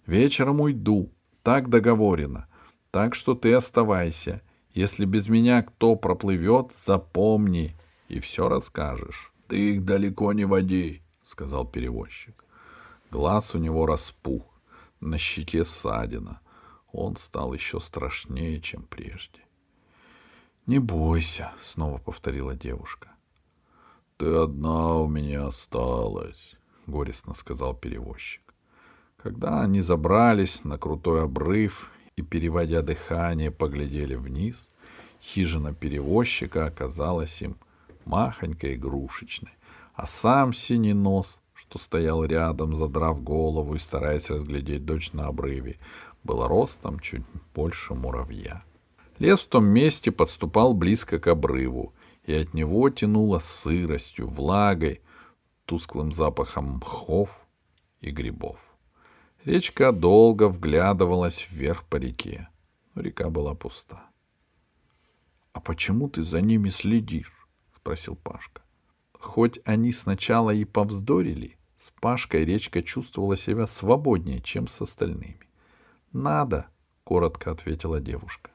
Вечером 0.06 0.62
уйду, 0.62 1.12
так 1.44 1.68
договорено. 1.68 2.48
Так 2.92 3.16
что 3.16 3.36
ты 3.36 3.54
оставайся. 3.54 4.42
Если 4.74 5.04
без 5.04 5.28
меня 5.28 5.62
кто 5.62 5.98
проплывет, 5.98 6.72
запомни 6.74 7.76
и 8.08 8.22
все 8.22 8.48
расскажешь.— 8.48 9.34
Ты 9.48 9.76
их 9.76 9.86
далеко 9.86 10.34
не 10.34 10.46
води,— 10.46 11.02
сказал 11.24 11.66
перевозчик. 11.66 12.44
Глаз 13.12 13.56
у 13.56 13.60
него 13.60 13.86
распух, 13.86 14.44
на 15.00 15.18
щеке 15.18 15.64
ссадина. 15.64 16.42
Он 16.92 17.16
стал 17.16 17.54
еще 17.54 17.80
страшнее, 17.80 18.60
чем 18.60 18.84
прежде.— 18.84 19.40
Не 20.68 20.80
бойся,— 20.80 21.54
снова 21.62 21.98
повторила 21.98 22.56
девушка. 22.56 23.10
ты 24.18 24.26
одна 24.26 24.96
у 24.96 25.08
меня 25.08 25.48
осталась,— 25.48 26.56
горестно 26.88 27.34
сказал 27.34 27.74
перевозчик. 27.76 28.42
Когда 29.16 29.62
они 29.62 29.82
забрались 29.82 30.64
на 30.64 30.78
крутой 30.78 31.24
обрыв 31.24 31.92
и, 32.18 32.22
переводя 32.22 32.82
дыхание, 32.82 33.52
поглядели 33.52 34.16
вниз, 34.16 34.68
хижина 35.22 35.74
перевозчика 35.74 36.66
оказалась 36.66 37.42
им 37.42 37.58
махонькой 38.08 38.76
игрушечной, 38.76 39.54
а 39.94 40.06
сам 40.06 40.54
синий 40.54 40.94
нос, 40.94 41.40
что 41.54 41.80
стоял 41.80 42.24
рядом, 42.24 42.76
задрав 42.76 43.22
голову 43.24 43.76
и 43.76 43.80
стараясь 43.80 44.30
разглядеть 44.30 44.86
дочь 44.86 45.12
на 45.14 45.28
обрыве, 45.28 45.78
был 46.24 46.48
ростом 46.48 47.00
чуть 47.00 47.24
больше 47.54 47.94
муравья. 47.94 48.64
Лес 49.20 49.40
в 49.42 49.48
том 49.48 49.66
месте 49.66 50.12
подступал 50.12 50.74
близко 50.74 51.20
к 51.20 51.28
обрыву, 51.28 51.94
и 52.24 52.34
от 52.34 52.54
него 52.54 52.90
тянуло 52.90 53.40
сыростью, 53.40 54.28
влагой, 54.28 55.02
тусклым 55.66 56.12
запахом 56.12 56.76
мхов 56.76 57.48
и 58.02 58.12
грибов. 58.12 58.60
Речка 59.46 59.92
долго 59.92 60.50
вглядывалась 60.50 61.48
вверх 61.50 61.86
по 61.86 61.96
реке, 61.96 62.50
но 62.94 63.02
река 63.02 63.30
была 63.30 63.56
пуста.— 63.56 64.04
А 65.54 65.60
почему 65.60 66.10
ты 66.10 66.24
за 66.24 66.42
ними 66.42 66.70
следишь?— 66.70 67.32
спросил 67.88 68.18
Пашка. 68.18 68.64
Хоть 69.14 69.60
они 69.64 69.94
сначала 69.94 70.52
и 70.52 70.66
повздорили, 70.66 71.56
с 71.78 71.90
Пашкой 72.02 72.44
речка 72.44 72.84
чувствовала 72.84 73.38
себя 73.38 73.66
свободнее, 73.66 74.42
чем 74.42 74.68
с 74.68 74.82
остальными.— 74.82 75.40
Надо,— 76.12 76.68
коротко 77.06 77.50
ответила 77.52 78.02
девушка. 78.02 78.52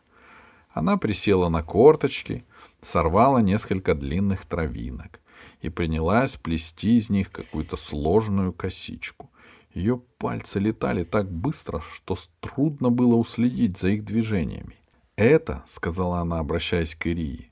Она 0.69 0.99
присела 0.99 1.49
на 1.49 1.63
корточки, 1.63 2.45
сорвала 2.83 3.39
несколько 3.39 3.95
длинных 3.95 4.45
травинок 4.45 5.21
и 5.63 5.71
принялась 5.71 6.37
плести 6.37 6.97
из 6.97 7.09
них 7.09 7.31
какую-то 7.31 7.79
сложную 7.79 8.53
косичку. 8.53 9.31
Ее 9.73 9.97
пальцы 10.19 10.61
летали 10.61 11.05
так 11.05 11.33
быстро, 11.33 11.81
что 11.81 12.19
трудно 12.41 12.91
было 12.91 13.15
уследить 13.17 13.79
за 13.79 13.89
их 13.89 14.05
движениями. 14.05 14.77
«Это,— 15.17 15.65
сказала 15.67 16.19
она, 16.19 16.39
обращаясь 16.39 16.95
к 16.95 17.07
Ирии, 17.07 17.49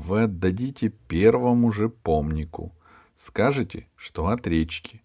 вы 0.00 0.22
отдадите 0.22 0.88
первому 0.88 1.70
же 1.70 1.88
помнику. 1.88 2.72
Скажете, 3.16 3.86
что 3.96 4.28
от 4.28 4.46
речки». 4.46 5.02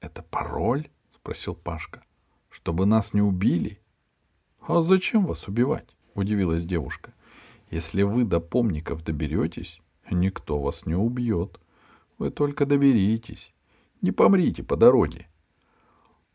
«Это 0.00 0.22
пароль?»— 0.22 0.88
спросил 1.14 1.54
Пашка. 1.54 2.02
«Чтобы 2.50 2.84
нас 2.84 3.14
не 3.14 3.22
убили?» 3.22 3.80
«А 4.60 4.82
зачем 4.82 5.26
вас 5.26 5.46
убивать?»— 5.48 5.96
удивилась 6.14 6.64
девушка. 6.64 7.12
«Если 7.70 8.02
вы 8.02 8.24
до 8.24 8.40
помников 8.40 9.04
доберетесь, 9.04 9.80
никто 10.10 10.60
вас 10.60 10.84
не 10.84 10.94
убьет. 10.94 11.60
Вы 12.18 12.30
только 12.30 12.66
доберитесь. 12.66 13.54
Не 14.02 14.10
помрите 14.10 14.62
по 14.62 14.76
дороге». 14.76 15.28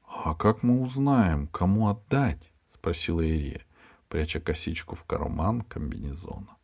«А 0.07 0.33
как 0.35 0.63
мы 0.63 0.81
узнаем, 0.81 1.47
кому 1.47 1.89
отдать?»— 1.89 2.51
спросила 2.73 3.21
Ирия, 3.21 3.65
пряча 4.07 4.39
косичку 4.39 4.95
в 4.95 5.03
карман 5.03 5.61
комбинезона. 5.61 6.56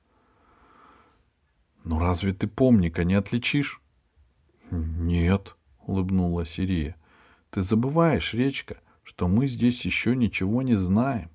«Ну 1.84 2.00
разве 2.00 2.34
ты 2.34 2.48
помника 2.48 3.04
не 3.04 3.14
отличишь?» 3.14 3.82
«Нет»,— 4.72 5.56
улыбнулась 5.86 6.60
Ирия. 6.60 6.96
«Ты 7.50 7.62
забываешь, 7.62 8.34
Речка, 8.34 8.78
что 9.04 9.28
мы 9.28 9.48
здесь 9.48 9.84
еще 9.86 10.16
ничего 10.16 10.62
не 10.62 10.76
знаем. 10.76 11.30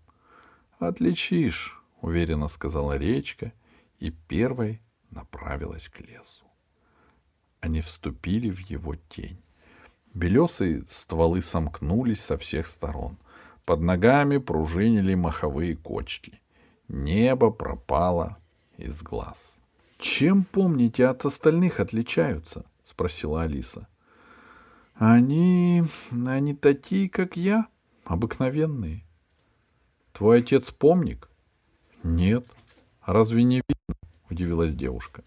Отличишь, 0.79 1.81
уверенно 2.01 2.49
сказала 2.49 2.97
речка 2.97 3.53
и 3.99 4.11
первой 4.11 4.81
направилась 5.11 5.89
к 5.89 6.01
лесу. 6.01 6.45
Они 7.61 7.81
вступили 7.81 8.51
в 8.51 8.59
его 8.61 8.95
тень. 9.09 9.41
Белесые 10.15 10.85
стволы 10.91 11.43
сомкнулись 11.43 12.23
со 12.23 12.39
всех 12.39 12.67
сторон. 12.67 13.19
Под 13.65 13.81
ногами 13.81 14.39
пружинили 14.39 15.15
маховые 15.15 15.77
кочки. 15.77 16.41
Небо 16.89 17.51
пропало 17.51 18.39
из 18.77 19.03
глаз. 19.03 19.58
«Чем, 19.99 20.45
помните, 20.45 21.07
от 21.07 21.27
остальных 21.27 21.81
отличаются?»— 21.81 22.65
спросила 22.85 23.43
Алиса. 23.43 23.89
«Они... 24.95 25.83
они 26.11 26.55
такие, 26.55 27.09
как 27.09 27.37
я, 27.37 27.67
обыкновенные. 28.05 29.05
Твой 30.13 30.41
отец 30.41 30.71
помник? 30.71 31.29
Нет. 32.03 32.45
Разве 33.05 33.45
не 33.45 33.63
видно? 33.69 33.95
Удивилась 34.31 34.75
девушка. 34.75 35.23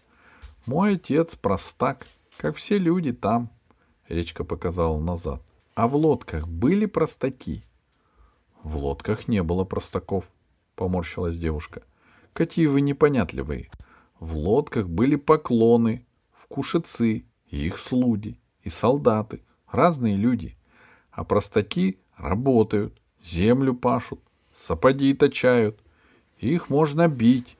Мой 0.66 0.96
отец 0.96 1.34
простак, 1.36 2.06
как 2.36 2.56
все 2.56 2.78
люди 2.78 3.12
там. 3.12 3.50
Речка 4.08 4.44
показала 4.44 5.00
назад. 5.00 5.42
А 5.74 5.88
в 5.88 5.96
лодках 5.96 6.46
были 6.46 6.86
простаки? 6.86 7.64
В 8.62 8.76
лодках 8.76 9.28
не 9.28 9.42
было 9.42 9.64
простаков, 9.64 10.30
поморщилась 10.76 11.36
девушка. 11.36 11.82
Какие 12.32 12.66
вы 12.66 12.80
непонятливые. 12.80 13.70
В 14.22 14.36
лодках 14.36 14.88
были 14.88 15.16
поклоны, 15.16 16.06
вкушицы, 16.32 17.24
и 17.50 17.66
их 17.66 17.76
слуги, 17.76 18.38
и 18.62 18.70
солдаты, 18.70 19.42
разные 19.68 20.14
люди. 20.14 20.56
А 21.10 21.24
простаки 21.24 21.98
работают, 22.16 22.96
землю 23.20 23.74
пашут, 23.74 24.20
сапоги 24.54 25.12
точают. 25.14 25.80
Их 26.38 26.70
можно 26.70 27.08
бить, 27.08 27.56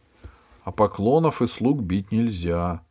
а 0.63 0.71
поклонов 0.71 1.43
и 1.43 1.49
слуг 1.49 1.83
бить 1.83 2.13
нельзя. 2.13 2.85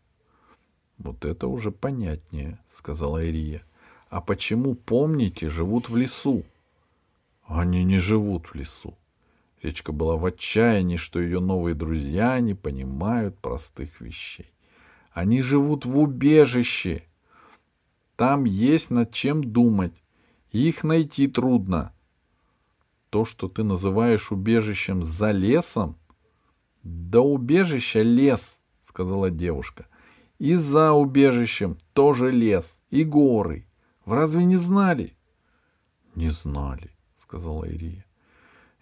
—Вот 0.98 1.24
это 1.24 1.48
уже 1.48 1.72
понятнее,— 1.72 2.60
сказала 2.76 3.24
Ирия.— 3.24 3.64
А 4.10 4.20
почему, 4.20 4.76
помните, 4.76 5.50
живут 5.50 5.88
в 5.88 5.96
лесу?— 5.96 6.44
Они 7.46 7.86
не 7.86 8.00
живут 8.00 8.48
в 8.48 8.54
лесу. 8.54 8.98
Речка 9.62 9.92
была 9.92 10.18
в 10.18 10.26
отчаянии, 10.26 10.98
что 10.98 11.20
ее 11.20 11.40
новые 11.40 11.76
друзья 11.76 12.40
не 12.40 12.56
понимают 12.56 13.38
простых 13.38 14.02
вещей. 14.02 14.52
Они 15.12 15.42
живут 15.42 15.86
в 15.86 16.00
убежище. 16.00 17.04
Там 18.16 18.46
есть 18.46 18.90
над 18.90 19.14
чем 19.14 19.44
думать. 19.44 20.04
Их 20.52 20.84
найти 20.84 21.28
трудно. 21.28 21.94
То, 23.10 23.24
что 23.24 23.48
ты 23.48 23.64
называешь 23.64 24.32
убежищем 24.32 25.04
за 25.04 25.32
лесом? 25.32 25.98
Да 26.82 27.22
убежище 27.22 28.02
лес, 28.02 28.60
сказала 28.82 29.30
девушка. 29.30 29.88
И 30.40 30.56
за 30.56 30.94
убежищем 30.94 31.78
тоже 31.94 32.32
лес, 32.32 32.80
и 32.90 33.04
горы. 33.04 33.68
Вы 34.06 34.16
разве 34.16 34.44
не 34.44 34.58
знали? 34.58 35.16
Не 36.16 36.32
знали, 36.32 36.90
сказала 37.20 37.66
Ирия. 37.66 38.06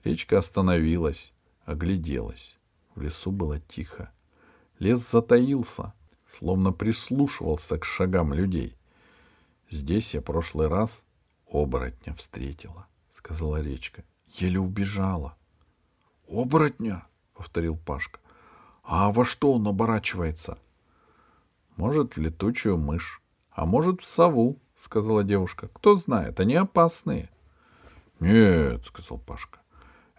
Речка 0.04 0.38
остановилась, 0.38 1.34
огляделась. 1.66 2.58
В 2.96 3.02
лесу 3.02 3.32
было 3.32 3.60
тихо. 3.60 4.12
Лес 4.80 5.10
затаился, 5.10 5.94
словно 6.28 6.72
прислушивался 6.72 7.78
к 7.78 7.86
шагам 7.86 8.34
людей. 8.34 8.76
Здесь 9.70 10.14
я 10.14 10.22
прошлый 10.22 10.68
раз 10.68 11.04
оборотня 11.52 12.14
встретила, 12.14 12.88
сказала 13.14 13.62
речка. 13.62 14.04
Еле 14.30 14.60
убежала. 14.60 15.36
«Оборотня!»— 16.28 17.06
повторил 17.34 17.76
Пашка. 17.76 18.20
«А 18.84 19.12
во 19.12 19.26
что 19.26 19.54
он 19.54 19.68
оборачивается?» 19.68 20.60
«Может, 21.76 22.16
в 22.16 22.20
летучую 22.20 22.78
мышь, 22.78 23.22
а 23.52 23.66
может, 23.66 24.02
в 24.02 24.06
сову»,— 24.06 24.60
сказала 24.76 25.24
девушка. 25.24 25.68
«Кто 25.70 25.96
знает, 25.96 26.40
они 26.40 26.56
опасные». 26.56 27.30
«Нет»,— 28.20 28.86
сказал 28.86 29.18
Пашка. 29.18 29.59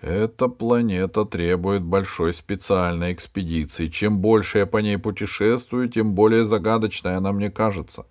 «Эта 0.01 0.49
планета 0.49 1.25
требует 1.25 1.83
большой 1.83 2.33
специальной 2.33 3.13
экспедиции. 3.13 3.89
Чем 3.89 4.21
больше 4.21 4.59
я 4.59 4.67
по 4.67 4.79
ней 4.79 4.97
путешествую, 4.97 5.89
тем 5.89 6.15
более 6.15 6.45
загадочной 6.45 7.17
она 7.17 7.33
мне 7.33 7.51
кажется». 7.51 8.07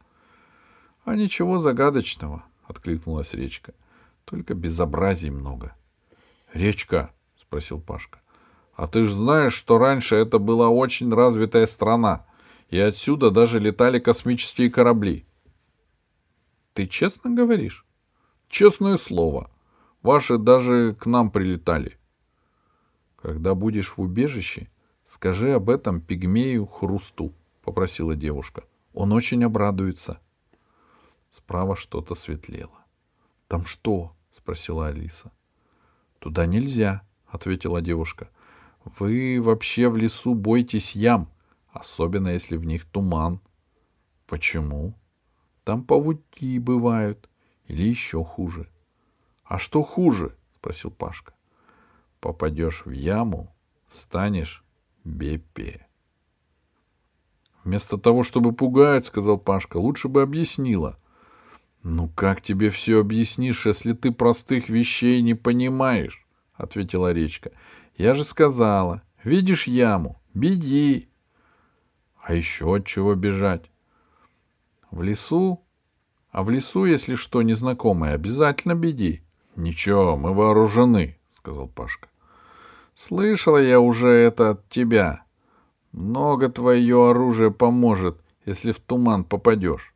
«А 1.04 1.16
ничего 1.16 1.60
загадочного»,— 1.60 2.44
откликнулась 2.68 3.34
речка. 3.34 3.74
«Только 4.26 4.54
безобразий 4.54 5.32
много. 5.32 5.76
Речка, 6.54 7.12
спросил 7.50 7.82
Пашка. 7.82 8.20
А 8.76 8.88
ты 8.88 9.06
ж 9.06 9.12
знаешь, 9.12 9.54
что 9.54 9.78
раньше 9.78 10.16
это 10.16 10.38
была 10.38 10.70
очень 10.70 11.14
развитая 11.14 11.66
страна, 11.68 12.26
и 12.70 12.80
отсюда 12.80 13.32
даже 13.32 13.60
летали 13.60 14.00
космические 14.00 14.70
корабли. 14.70 15.26
Ты 16.74 16.86
честно 16.86 17.32
говоришь? 17.32 17.86
Честное 18.48 18.98
слово. 18.98 19.50
Ваши 20.02 20.38
даже 20.38 20.93
к 20.93 21.06
нам 21.06 21.30
прилетали. 21.30 21.97
Когда 23.18 23.54
будешь 23.54 23.97
в 23.97 24.02
убежище, 24.02 24.70
скажи 25.06 25.54
об 25.54 25.70
этом 25.70 26.00
пигмею 26.00 26.66
Хрусту, 26.66 27.34
попросила 27.64 28.16
девушка. 28.16 28.64
Он 28.93 29.12
очень 29.12 29.43
обрадуется. 29.43 30.22
Справа 31.32 31.76
что-то 31.76 32.16
светлело. 32.16 32.80
Там 33.47 33.66
что? 33.66 34.16
спросила 34.38 34.88
Алиса. 34.88 35.32
Туда 36.20 36.45
нельзя, 36.45 37.04
ответила 37.28 37.82
девушка. 37.82 38.30
Вы 38.97 39.41
вообще 39.41 39.89
в 39.89 39.97
лесу 39.97 40.34
бойтесь 40.34 40.95
ям, 40.95 41.30
особенно 41.72 42.30
если 42.30 42.56
в 42.56 42.64
них 42.66 42.86
туман. 42.86 43.41
Почему? 44.28 44.95
Там 45.66 45.84
павуки 45.84 46.58
бывают. 46.58 47.30
Или 47.66 47.84
еще 47.84 48.24
хуже. 48.24 48.68
А 49.50 49.58
что 49.58 49.82
хуже? 49.82 50.36
Спросил 50.58 50.91
Пашка. 50.91 51.34
Попадешь 52.20 52.86
в 52.86 52.91
яму, 52.91 53.52
станешь 53.89 54.64
Бепе. 55.04 55.88
Вместо 57.64 57.97
того, 57.97 58.22
чтобы 58.22 58.54
пугать, 58.54 59.08
сказал 59.08 59.39
Пашка, 59.39 59.78
лучше 59.78 60.08
бы 60.08 60.22
объяснила. 60.22 61.00
Ну 61.82 62.10
как 62.10 62.41
тебе 62.41 62.70
все 62.70 63.00
объяснишь, 63.00 63.66
если 63.66 63.93
ты 63.93 64.12
простых 64.12 64.70
вещей 64.70 65.20
не 65.24 65.34
понимаешь? 65.34 66.28
ответила 66.54 67.12
речка. 67.12 67.52
Я 67.97 68.14
же 68.14 68.26
сказала, 68.26 69.02
видишь 69.24 69.66
яму, 69.66 70.22
беги. 70.36 71.10
А 72.22 72.36
еще 72.36 72.76
от 72.76 72.86
чего 72.86 73.16
бежать? 73.16 73.72
В 74.91 75.02
лесу? 75.02 75.66
А 76.30 76.43
в 76.43 76.52
лесу, 76.52 76.86
если 76.86 77.16
что, 77.16 77.41
незнакомое, 77.41 78.14
обязательно 78.14 78.76
беги. 78.76 79.24
Ничего, 79.60 80.16
мы 80.16 80.34
вооружены, 80.34 81.18
сказал 81.36 81.68
Пашка. 81.68 82.07
Слышала 82.95 83.57
я 83.57 83.82
уже 83.82 84.07
это 84.07 84.51
от 84.51 84.70
тебя. 84.70 85.26
Много 85.91 86.47
твое 86.47 87.10
оружие 87.10 87.51
поможет, 87.51 88.22
если 88.45 88.72
в 88.72 88.80
туман 88.80 89.26
попадешь. 89.26 89.93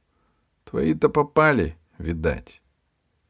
Твои-то 0.66 1.08
попали, 1.08 1.78
видать. 1.98 2.62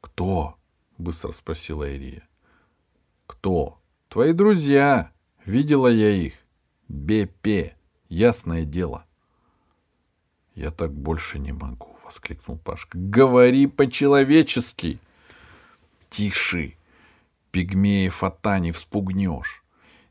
Кто? 0.02 0.56
быстро 0.98 1.34
спросила 1.34 1.88
Ирия. 1.88 2.28
Кто? 3.28 3.78
Твои 4.10 4.34
друзья. 4.34 5.12
Видела 5.46 5.88
я 5.88 6.10
их. 6.10 6.34
Бепе. 6.88 7.78
Ясное 8.10 8.66
дело. 8.66 9.06
Я 10.56 10.72
так 10.72 10.94
больше 10.94 11.38
не 11.38 11.52
могу, 11.52 11.96
воскликнул 12.04 12.58
Пашка. 12.58 12.98
Говори 12.98 13.68
по-человечески. 13.68 15.00
Тише. 16.14 16.76
Пигмеев 17.50 18.24
ата 18.24 18.60
не 18.60 18.72
вспугнешь. 18.72 19.64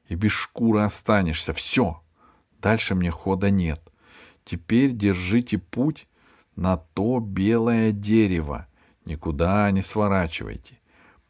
И 0.09 0.16
без 0.16 0.32
шкуры 0.32 0.80
останешься. 0.80 1.53
Все. 1.53 2.03
Дальше 2.61 2.96
мне 2.96 3.12
хода 3.12 3.50
нет. 3.50 3.80
Теперь 4.44 4.90
держите 4.90 5.59
путь 5.59 6.09
на 6.57 6.76
то 6.76 7.20
белое 7.20 7.92
дерево. 7.92 8.66
Никуда 9.05 9.70
не 9.70 9.82
сворачивайте. 9.82 10.80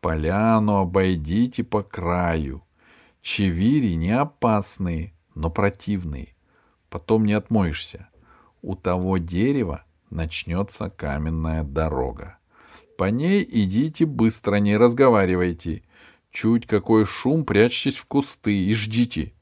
Поляну 0.00 0.78
обойдите 0.78 1.64
по 1.64 1.82
краю. 1.82 2.62
Чевири 3.20 3.94
не 3.94 4.12
опасные, 4.12 5.12
но 5.34 5.50
противные. 5.50 6.34
Потом 6.88 7.26
не 7.26 7.34
отмоешься. 7.34 8.08
У 8.62 8.74
того 8.74 9.18
дерева 9.18 9.84
начнется 10.08 10.88
каменная 10.88 11.62
дорога. 11.62 12.38
По 13.02 13.10
ней 13.10 13.44
идите 13.50 14.06
быстро, 14.06 14.58
не 14.58 14.76
разговаривайте. 14.76 15.82
Чуть 16.30 16.68
какой 16.68 17.04
шум, 17.04 17.44
прячьтесь 17.44 17.96
в 17.96 18.06
кусты 18.06 18.56
и 18.56 18.72
ждите. 18.74 19.32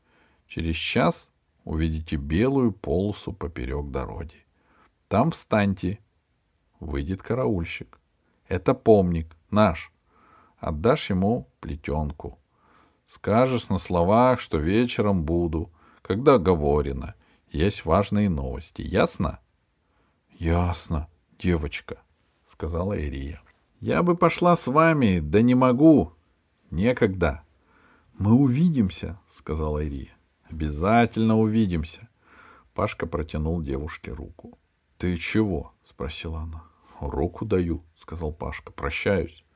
Через 0.46 0.76
час 0.76 1.28
увидите 1.64 2.16
белую 2.16 2.72
полосу 2.72 3.34
поперек 3.34 3.90
дороги. 3.90 4.46
Там 5.08 5.30
встаньте. 5.30 5.98
Выйдет 6.78 7.20
караульщик. 7.20 8.00
Это 8.48 8.72
помник, 8.72 9.36
наш. 9.50 9.92
Отдашь 10.56 11.10
ему 11.10 11.46
плетенку. 11.60 12.38
Скажешь 13.04 13.68
на 13.68 13.78
словах, 13.78 14.40
что 14.40 14.56
вечером 14.56 15.24
буду, 15.24 15.70
когда 16.00 16.36
оговорено. 16.36 17.14
Есть 17.50 17.84
важные 17.84 18.30
новости. 18.30 18.80
Ясно? 18.80 19.38
Ясно, 20.38 21.08
девочка, 21.38 21.98
сказала 22.46 22.98
Ирия. 22.98 23.42
Я 23.80 24.02
бы 24.02 24.14
пошла 24.14 24.56
с 24.56 24.66
вами, 24.66 25.20
да 25.20 25.40
не 25.40 25.54
могу. 25.54 26.12
Некогда. 26.70 27.42
Мы 28.12 28.34
увидимся, 28.34 29.18
сказала 29.30 29.82
Ирия. 29.82 30.12
Обязательно 30.50 31.38
увидимся. 31.38 32.10
Пашка 32.74 33.06
протянул 33.06 33.62
девушке 33.62 34.12
руку. 34.12 34.58
Ты 34.98 35.16
чего? 35.16 35.72
спросила 35.84 36.40
она. 36.40 36.62
Руку 37.00 37.46
даю, 37.46 37.82
сказал 37.98 38.34
Пашка. 38.34 38.70
Прощаюсь. 38.70 39.46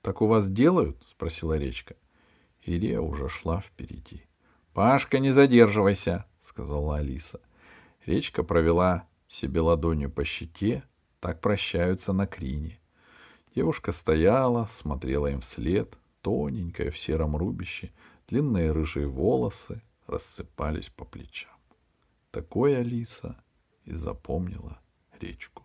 Так 0.00 0.22
у 0.22 0.26
вас 0.26 0.48
делают? 0.48 1.00
спросила 1.08 1.56
речка. 1.56 1.94
Ирия 2.62 3.00
уже 3.00 3.28
шла 3.28 3.60
впереди. 3.60 4.24
Пашка, 4.72 5.20
не 5.20 5.30
задерживайся, 5.30 6.26
сказала 6.42 6.96
Алиса. 6.96 7.40
Речка 8.06 8.42
провела 8.42 9.06
себе 9.28 9.60
ладонью 9.60 10.10
по 10.10 10.24
щеке, 10.24 10.82
так 11.20 11.40
прощаются 11.40 12.12
на 12.12 12.26
крине. 12.26 12.81
Девушка 13.54 13.92
стояла, 13.92 14.66
смотрела 14.72 15.26
им 15.26 15.40
вслед, 15.40 15.98
тоненькая 16.22 16.90
в 16.90 16.98
сером 16.98 17.36
рубище, 17.36 17.92
длинные 18.26 18.72
рыжие 18.72 19.06
волосы 19.06 19.82
рассыпались 20.06 20.88
по 20.88 21.04
плечам. 21.04 21.50
Такой 22.30 22.78
Алиса 22.78 23.44
и 23.84 23.94
запомнила 23.94 24.80
речку. 25.20 25.61